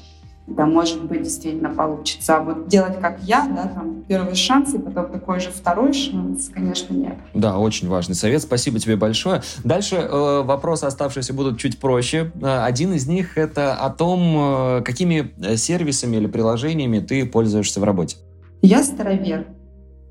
[0.47, 2.37] Да, может быть, действительно получится.
[2.37, 6.51] А вот делать как я, да, там первый шанс и потом такой же второй шанс,
[6.53, 7.15] конечно, нет.
[7.33, 8.43] Да, очень важный совет.
[8.43, 9.43] Спасибо тебе большое.
[9.65, 12.33] Дальше э, вопросы оставшиеся будут чуть проще.
[12.43, 17.81] Э, один из них это о том, э, какими э, сервисами или приложениями ты пользуешься
[17.81, 18.17] в работе.
[18.61, 19.47] Я старовер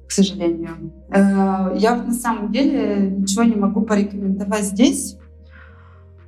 [0.09, 0.91] к сожалению.
[1.11, 5.17] Э, я на самом деле ничего не могу порекомендовать здесь.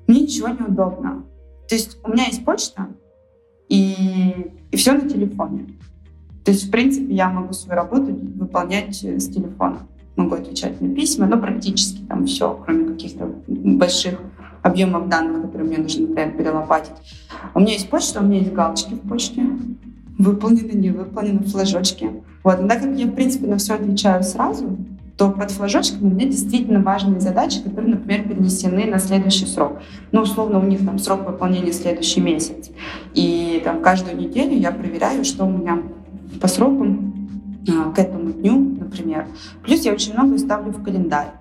[0.05, 1.25] Мне ничего не удобно.
[1.67, 2.89] То есть у меня есть почта,
[3.69, 5.65] и, и все на телефоне.
[6.45, 9.79] То есть, в принципе, я могу свою работу выполнять с телефона.
[10.15, 14.19] Могу отвечать на письма, но практически там все, кроме каких-то больших
[14.61, 16.93] объемов данных, которые мне нужно, например, перелопатить.
[17.55, 19.43] У меня есть почта, у меня есть галочки в почте
[20.19, 22.11] выполнены, не выполнены, флажочки.
[22.43, 22.59] Вот.
[22.59, 24.77] Но так как я, в принципе, на все отвечаю сразу,
[25.17, 29.79] то под флажочками у меня действительно важные задачи, которые, например, перенесены на следующий срок.
[30.11, 32.71] Ну, условно, у них там срок выполнения следующий месяц.
[33.13, 35.83] И там каждую неделю я проверяю, что у меня
[36.39, 36.87] по сроку
[37.69, 39.27] а, к этому дню, например.
[39.63, 41.33] Плюс я очень много ставлю в календарь.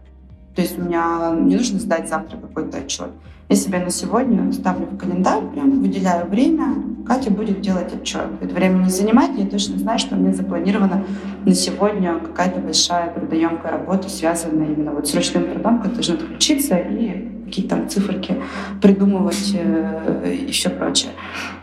[0.54, 3.10] То есть у меня не нужно сдать завтра какой-то отчет.
[3.50, 6.72] Я себе на сегодня ставлю в календарь, прям выделяю время,
[7.04, 8.28] Катя будет делать отчет.
[8.40, 11.04] Это время не занимать, я точно знаю, что меня запланирована
[11.44, 16.76] на сегодня какая-то большая трудоемкая работа, связанная именно вот с ручным трудом, когда нужно отключиться
[16.76, 18.40] и какие-то там циферки
[18.80, 21.10] придумывать э, и все прочее.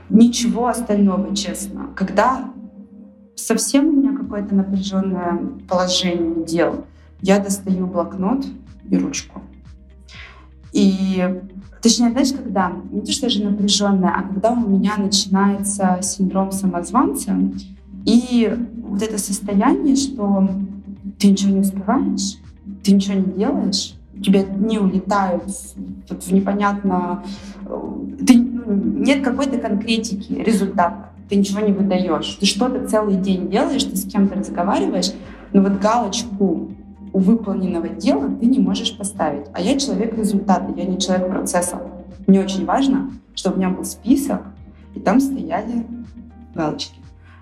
[0.09, 1.87] Ничего остального, честно.
[1.95, 2.51] Когда
[3.35, 6.83] совсем у меня какое-то напряженное положение дел,
[7.21, 8.45] я достаю блокнот
[8.89, 9.41] и ручку.
[10.77, 11.41] И
[11.81, 12.71] Точнее, знаешь, когда?
[12.91, 17.37] Не то, что же напряженная, а когда у меня начинается синдром самозванца,
[18.03, 20.49] и вот это состояние, что
[21.19, 22.37] ты ничего не успеваешь,
[22.83, 27.23] ты ничего не делаешь, у тебя дни улетают в, в непонятно...
[28.25, 31.09] Ты, ну, нет какой-то конкретики, результата.
[31.29, 32.37] Ты ничего не выдаешь.
[32.39, 35.11] Ты что-то целый день делаешь, ты с кем-то разговариваешь,
[35.53, 36.71] но вот галочку
[37.19, 39.47] выполненного дела ты не можешь поставить.
[39.53, 41.81] А я человек результата, я не человек процесса.
[42.25, 44.41] Мне очень важно, чтобы у меня был список,
[44.95, 45.85] и там стояли
[46.53, 46.99] галочки.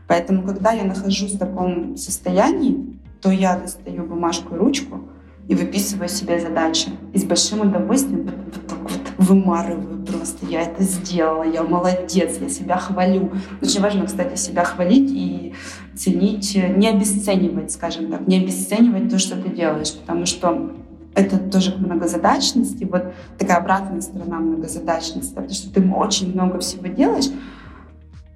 [0.08, 5.00] Поэтому, когда я нахожусь в таком состоянии, то я достаю бумажку и ручку
[5.48, 6.90] и выписываю себе задачи.
[7.14, 10.46] И с большим удовольствием вот, вот вымарываю просто.
[10.46, 13.32] Я это сделала, я молодец, я себя хвалю.
[13.62, 15.54] Очень важно, кстати, себя хвалить и
[15.96, 20.72] ценить, не обесценивать, скажем так, не обесценивать то, что ты делаешь, потому что
[21.16, 26.88] это тоже к многозадачности, вот такая обратная сторона многозадачности, потому что ты очень много всего
[26.88, 27.30] делаешь,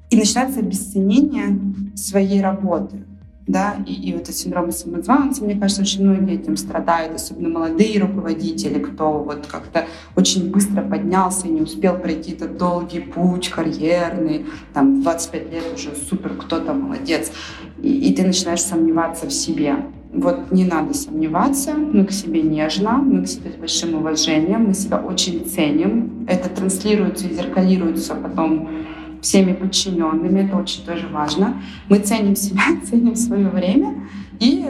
[0.09, 1.59] и начинается обесценение
[1.95, 3.03] своей работы
[3.49, 7.99] да, и, и вот этот синдром самозванца, мне кажется, очень многие этим страдают, особенно молодые
[7.99, 14.45] руководители, кто вот как-то очень быстро поднялся и не успел пройти этот долгий путь карьерный,
[14.71, 17.31] там, 25 лет уже супер кто-то молодец,
[17.81, 19.77] и, и ты начинаешь сомневаться в себе.
[20.13, 24.73] Вот не надо сомневаться, мы к себе нежно, мы к себе с большим уважением, мы
[24.75, 28.69] себя очень ценим, это транслируется и зеркалируется потом
[29.21, 31.61] всеми подчиненными, это очень тоже важно.
[31.89, 34.07] Мы ценим себя, ценим свое время
[34.39, 34.65] и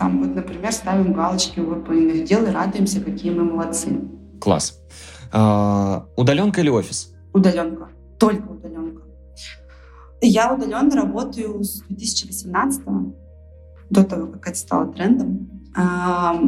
[0.00, 4.00] там вот, например, ставим галочки у выполненных дел и радуемся, какие мы молодцы.
[4.40, 4.80] Класс.
[5.30, 7.12] А, удаленка или офис?
[7.34, 7.90] Удаленка.
[8.18, 9.02] Только удаленка.
[10.22, 12.82] Я удаленно работаю с 2018
[13.90, 15.50] до того, как это стало трендом.
[15.76, 16.40] А,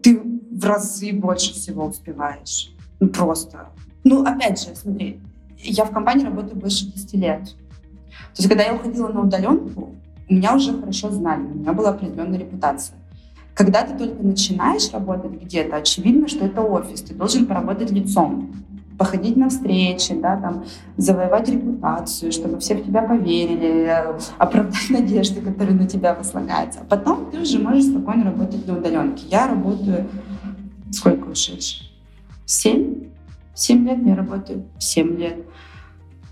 [0.00, 0.20] ты
[0.52, 2.70] в разы больше всего успеваешь.
[3.00, 3.70] Ну, просто.
[4.04, 5.20] Ну, опять же, смотри,
[5.70, 7.44] я в компании работаю больше 10 лет.
[7.44, 9.94] То есть, когда я уходила на удаленку,
[10.28, 12.96] меня уже хорошо знали, у меня была определенная репутация.
[13.54, 18.52] Когда ты только начинаешь работать где-то, очевидно, что это офис, ты должен поработать лицом,
[18.98, 20.64] походить на встречи, да, там,
[20.96, 23.92] завоевать репутацию, чтобы все в тебя поверили,
[24.38, 26.80] оправдать надежды, которые на тебя возлагаются.
[26.80, 29.26] А потом ты уже можешь спокойно работать на удаленке.
[29.28, 30.08] Я работаю
[30.90, 31.88] сколько ушедших?
[32.46, 33.08] Семь?
[33.54, 34.64] Семь лет я работаю.
[34.78, 35.36] Семь лет.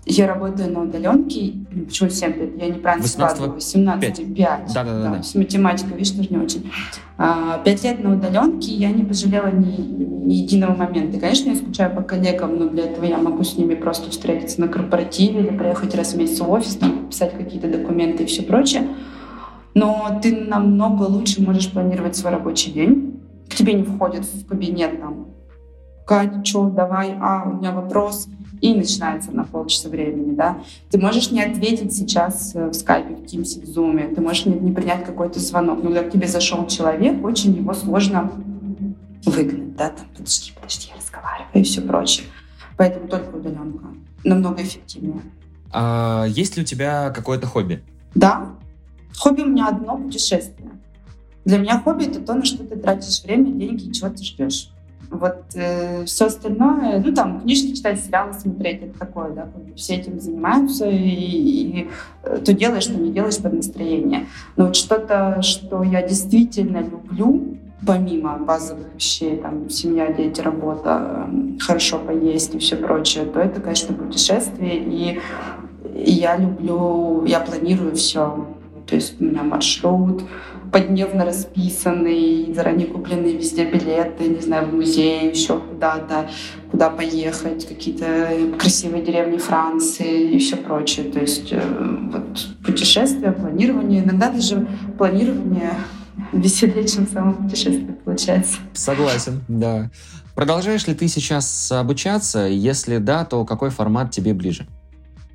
[0.05, 1.53] Я работаю на удаленке.
[1.85, 2.61] Почему 7 лет?
[2.61, 3.59] Я неправильно складываю.
[3.59, 4.73] 17, 5.
[4.73, 5.23] Да, да, да, да.
[5.23, 6.69] С математикой, видишь, тоже не очень.
[7.17, 11.19] А, пять лет на удаленке я не пожалела ни, ни единого момента.
[11.19, 14.67] Конечно, я скучаю по коллегам, но для этого я могу с ними просто встретиться на
[14.67, 18.89] корпоративе или приехать раз в месяц в офис, там, писать какие-то документы и все прочее.
[19.73, 23.21] Но ты намного лучше можешь планировать свой рабочий день.
[23.49, 25.27] К тебе не входит в кабинет там
[26.05, 28.27] Кать, что, давай, а, у меня вопрос—
[28.63, 30.57] и начинается на полчаса времени, да.
[30.89, 34.53] Ты можешь не ответить сейчас э, в скайпе, в Teams, в Zoom, ты можешь не,
[34.53, 38.31] не принять какой-то звонок, но когда к тебе зашел человек, очень его сложно
[39.25, 42.25] выгнать, да, там, подожди, подожди, я разговариваю и все прочее.
[42.77, 43.85] Поэтому только удаленка
[44.23, 45.23] намного эффективнее.
[45.73, 47.83] А есть ли у тебя какое-то хобби?
[48.15, 48.55] Да.
[49.17, 50.71] Хобби у меня одно— путешествие.
[51.43, 54.72] Для меня хобби— это то, на что ты тратишь время, деньги и чего ты ждешь.
[55.13, 60.19] Вот э, все остальное, ну там книжки читать, сериалы смотреть, это такое, да, все этим
[60.19, 61.89] занимаются и, и
[62.23, 64.25] э, то делаешь, что не делаешь под настроение.
[64.55, 71.99] Но вот что-то, что я действительно люблю, помимо базовых вещей, там, семья, дети, работа, хорошо
[71.99, 75.19] поесть и все прочее, то это, конечно, путешествие, и,
[75.93, 78.47] и я люблю, я планирую все.
[78.93, 80.21] То есть у меня маршрут,
[80.71, 86.29] подневно расписанный, заранее купленные везде билеты, не знаю, в музей, еще куда-то,
[86.69, 91.11] куда поехать, какие-то красивые деревни Франции и все прочее.
[91.11, 91.59] То есть э,
[92.11, 95.73] вот путешествия, планирование, иногда даже планирование
[96.31, 98.57] веселее, чем само путешествие получается.
[98.73, 99.89] Согласен, да.
[100.35, 102.41] Продолжаешь ли ты сейчас обучаться?
[102.41, 104.67] Если да, то какой формат тебе ближе?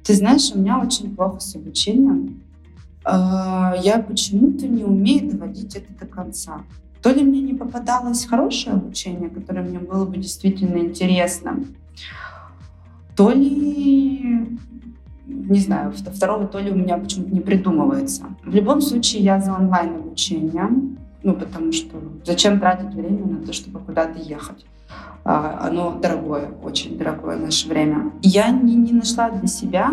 [0.04, 2.40] Ты знаешь, у меня очень плохо с обучением.
[3.10, 6.60] А, я почему-то не умею доводить это до конца.
[7.02, 11.64] То ли мне не попадалось хорошее обучение, которое мне было бы действительно интересно,
[13.16, 14.58] то ли,
[15.26, 18.24] не знаю, второго то ли у меня почему-то не придумывается.
[18.44, 20.68] В любом случае я за онлайн обучение,
[21.22, 21.96] ну, потому что
[22.26, 24.66] зачем тратить время на то, чтобы куда-то ехать?
[25.24, 28.12] А, оно дорогое, очень дорогое наше время.
[28.20, 29.92] Я не, не нашла для себя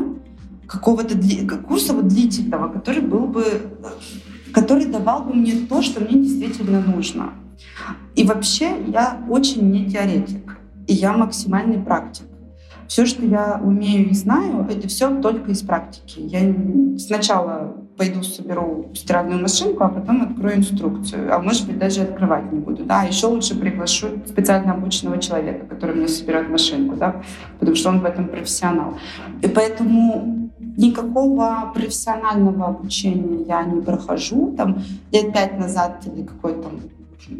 [0.68, 1.18] какого-то
[1.68, 3.44] курса вот длительного, который был бы,
[4.54, 7.34] который давал бы мне то, что мне действительно нужно.
[8.16, 10.58] И вообще я очень не теоретик,
[10.88, 12.26] и я максимальный практик.
[12.88, 16.20] Все, что я умею и знаю, это все только из практики.
[16.20, 16.54] Я
[17.00, 21.34] сначала пойду соберу стиральную машинку, а потом открою инструкцию.
[21.34, 22.84] А может быть, даже открывать не буду.
[22.84, 23.04] Да?
[23.04, 27.24] Еще лучше приглашу специально обученного человека, который мне соберет машинку, да?
[27.60, 28.98] потому что он в этом профессионал.
[29.42, 30.45] И поэтому
[30.78, 34.54] никакого профессионального обучения я не прохожу.
[34.58, 36.70] Там лет пять назад или какой-то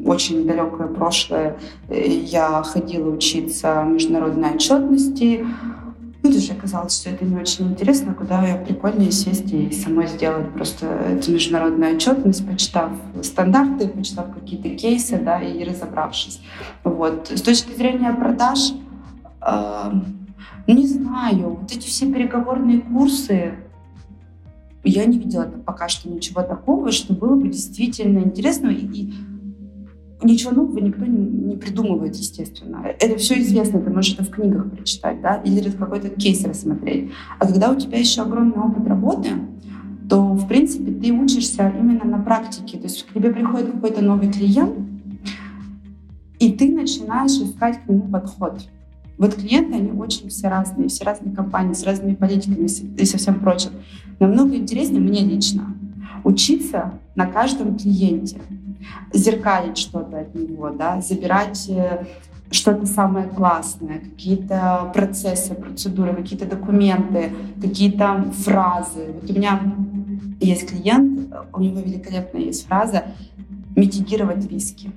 [0.06, 1.58] очень далекое прошлое
[1.90, 5.46] э, я ходила учиться международной отчетности.
[6.24, 10.52] Ну, тоже оказалось, что это не очень интересно, куда я прикольнее сесть и самой сделать
[10.54, 12.90] просто эту международную отчетность, почитав
[13.22, 16.42] стандарты, почитав какие-то кейсы, да, и разобравшись.
[16.84, 17.30] Вот.
[17.30, 18.74] С точки зрения продаж,
[19.46, 19.92] Э,
[20.68, 23.54] не знаю, вот эти все переговорные курсы,
[24.84, 28.70] я не видела пока что ничего такого, что было бы действительно интересно.
[28.70, 29.14] И, и
[30.24, 32.86] ничего нового никто не, не придумывает, естественно.
[33.00, 37.12] Это все известно, ты можешь это в книгах прочитать, да, или какой-то кейс рассмотреть.
[37.40, 39.30] А когда у тебя еще огромный опыт работы,
[40.10, 42.78] то, в принципе, ты учишься именно на практике.
[42.78, 44.76] То есть к тебе приходит какой-то новый клиент,
[46.40, 48.62] и ты начинаешь искать к нему подход.
[49.18, 53.40] Вот клиенты, они очень все разные, все разные компании, с разными политиками и со всем
[53.40, 53.72] прочим.
[54.20, 55.76] Намного интереснее мне лично
[56.24, 58.42] учиться на каждом клиенте,
[59.14, 62.06] зеркалить что-то от него, да, забирать э,
[62.52, 69.14] что-то самое классное, какие-то процессы, процедуры, какие-то документы, какие-то фразы.
[69.22, 69.62] Вот у меня
[70.40, 73.06] есть клиент, у него великолепная есть фраза
[73.76, 74.92] «митигировать риски».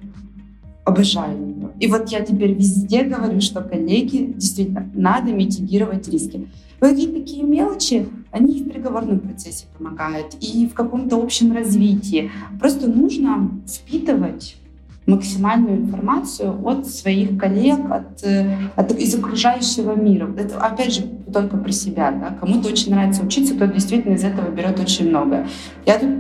[0.85, 1.37] Обожаю.
[1.79, 6.49] И вот я теперь везде говорю, что коллеги, действительно, надо митигировать риски.
[6.81, 12.31] Какие такие мелочи, они и в переговорном процессе помогают, и в каком-то общем развитии.
[12.61, 14.57] Просто нужно впитывать
[15.07, 20.31] максимальную информацию от своих коллег, от, э, от, из окружающего мира.
[20.37, 21.03] Это, опять же,
[21.33, 22.13] только про себя.
[22.13, 22.37] Да?
[22.39, 25.49] Кому-то очень нравится учиться, кто действительно из этого берет очень много.
[25.87, 26.11] Я тут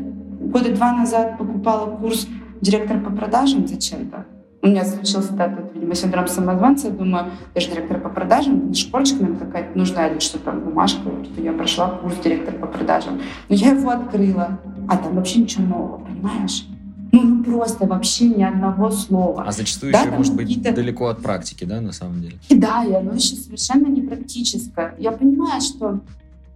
[0.50, 2.26] года два назад покупала курс
[2.62, 4.24] директора по продажам зачем-то.
[4.68, 6.88] У меня случился этот, видимо, синдром самозванца.
[6.88, 11.08] Я думаю, я же директор по продажам, школьчик, наверное, какая-то нужна или что там, бумажка,
[11.24, 13.18] что я прошла курс директора по продажам.
[13.48, 16.66] Но я его открыла, а там вообще ничего нового, понимаешь?
[17.12, 19.44] Ну, ну просто вообще ни одного слова.
[19.46, 22.38] А зачастую да, еще может быть далеко от практики, да, на самом деле?
[22.50, 24.94] И да, и оно еще совершенно не практическое.
[24.98, 26.00] Я понимаю, что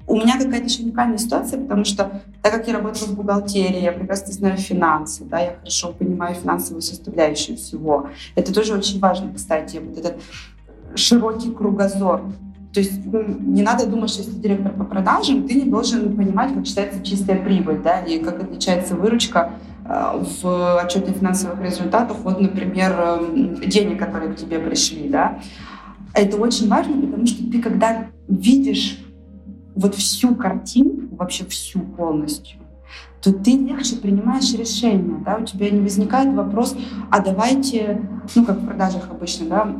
[0.06, 3.92] у меня какая-то еще уникальная ситуация, потому что, так как я работала в бухгалтерии, я
[3.92, 8.08] прекрасно знаю финансы, да, я хорошо понимаю финансовую составляющую всего.
[8.34, 10.20] Это тоже очень важно, кстати, вот этот
[10.94, 12.22] широкий кругозор.
[12.72, 16.16] То есть ну, не надо думать, что если ты директор по продажам, ты не должен
[16.16, 19.52] понимать, как считается чистая прибыль, да, и как отличается выручка
[19.84, 25.38] э, в отчете финансовых результатов вот, например, эм, денег, которые к тебе пришли, да.
[26.14, 28.98] Это очень важно, потому что ты, когда видишь
[29.74, 32.58] вот всю картину, вообще всю полностью,
[33.22, 36.76] то ты легче принимаешь решение, да, у тебя не возникает вопрос,
[37.10, 38.02] а давайте,
[38.34, 39.76] ну, как в продажах обычно, да,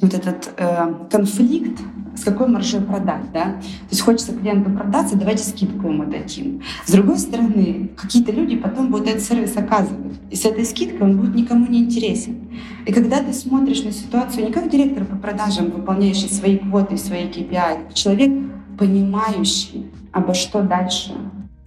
[0.00, 1.80] вот этот э, конфликт,
[2.16, 3.44] с какой маржой продать, да?
[3.44, 6.62] То есть хочется клиенту продаться, давайте скидку ему дадим.
[6.84, 11.18] С другой стороны, какие-то люди потом будут этот сервис оказывать, и с этой скидкой он
[11.18, 12.48] будет никому не интересен.
[12.86, 17.24] И когда ты смотришь на ситуацию не как директор по продажам, выполняющий свои квоты, свои
[17.24, 18.32] KPI, а человек,
[18.78, 21.12] понимающий, обо что дальше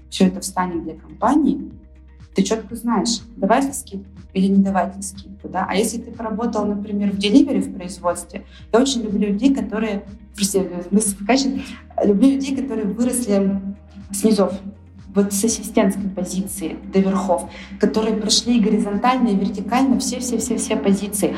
[0.10, 1.72] все это встанет для компании,
[2.36, 5.50] ты четко знаешь, давать скидку или не давать скидку.
[5.50, 5.66] Да?
[5.68, 10.06] А если ты поработал, например, в деливере, в производстве, я очень люблю людей, которые...
[10.36, 11.64] Простите,
[12.04, 13.60] люблю людей, которые выросли
[14.12, 14.54] с низов,
[15.16, 17.50] вот с ассистентской позиции до верхов,
[17.80, 21.36] которые прошли горизонтально и вертикально все-все-все-все позиции.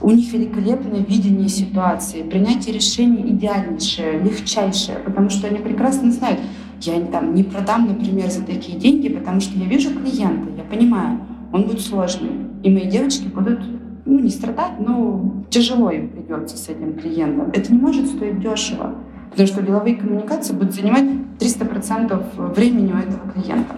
[0.00, 6.40] У них великолепное видение ситуации, принятие решений идеальнейшее, легчайшее, потому что они прекрасно знают,
[6.80, 11.20] я там не продам, например, за такие деньги, потому что я вижу клиента, я понимаю,
[11.52, 12.30] он будет сложный,
[12.62, 13.60] и мои девочки будут
[14.04, 17.50] ну, не страдать, но тяжело им придется с этим клиентом.
[17.52, 18.94] Это не может стоить дешево.
[19.30, 21.04] Потому что деловые коммуникации будут занимать
[21.38, 23.76] 300% времени у этого клиента.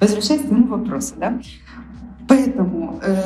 [0.00, 1.38] Возвращаясь к моему вопросу, да?
[2.30, 3.16] Поэтому, э,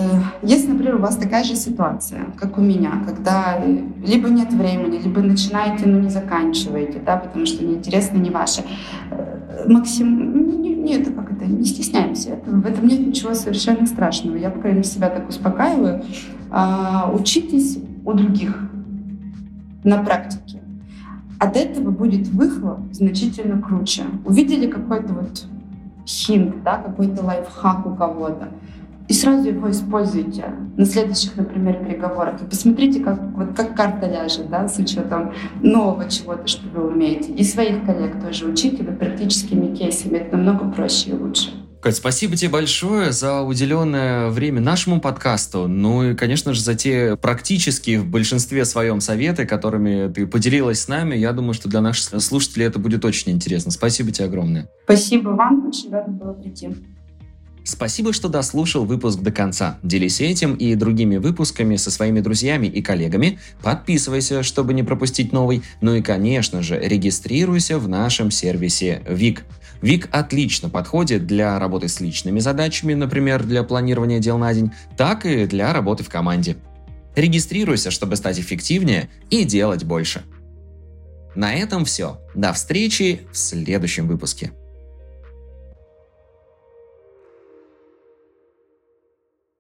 [0.43, 3.63] если, например, у вас такая же ситуация, как у меня, когда
[4.03, 8.63] либо нет времени, либо начинаете, но не заканчиваете, да, потому что неинтересно, не ваше,
[9.11, 14.37] э, максим, не, это как это, не стесняемся этого, в этом нет ничего совершенно страшного.
[14.37, 16.03] Я, по крайней мере, себя так успокаиваю.
[16.51, 18.59] Э, учитесь у других
[19.83, 20.64] на практике.
[21.39, 24.05] От этого будет выхлоп значительно круче.
[24.25, 25.45] Увидели какой-то вот
[26.07, 28.49] хинт, да, какой-то лайфхак у кого-то,
[29.07, 30.45] и сразу его используйте
[30.77, 32.41] на следующих, например, переговорах.
[32.41, 37.33] И посмотрите, как, вот, как карта ляжет, да, с учетом нового чего-то, что вы умеете.
[37.33, 40.19] И своих коллег тоже учите вы практическими кейсами.
[40.19, 41.51] Это намного проще и лучше.
[41.85, 45.69] Кать, спасибо тебе большое за уделенное время нашему подкасту.
[45.69, 50.89] Ну и, конечно же, за те практические в большинстве своем советы, которыми ты поделилась с
[50.89, 51.15] нами.
[51.15, 53.71] Я думаю, что для наших слушателей это будет очень интересно.
[53.71, 54.67] Спасибо тебе огромное.
[54.85, 55.67] Спасибо вам.
[55.69, 56.71] Очень рада была прийти.
[57.65, 59.79] Спасибо, что дослушал выпуск до конца.
[59.83, 63.39] Делись этим и другими выпусками со своими друзьями и коллегами.
[63.63, 65.63] Подписывайся, чтобы не пропустить новый.
[65.83, 69.45] Ну и, конечно же, регистрируйся в нашем сервисе ВИК.
[69.85, 75.27] Вик отлично подходит для работы с личными задачами, например, для планирования дел на день, так
[75.27, 76.57] и для работы в команде.
[77.15, 80.23] Регистрируйся, чтобы стать эффективнее и делать больше.
[81.35, 82.19] На этом все.
[82.35, 84.53] До встречи в следующем выпуске.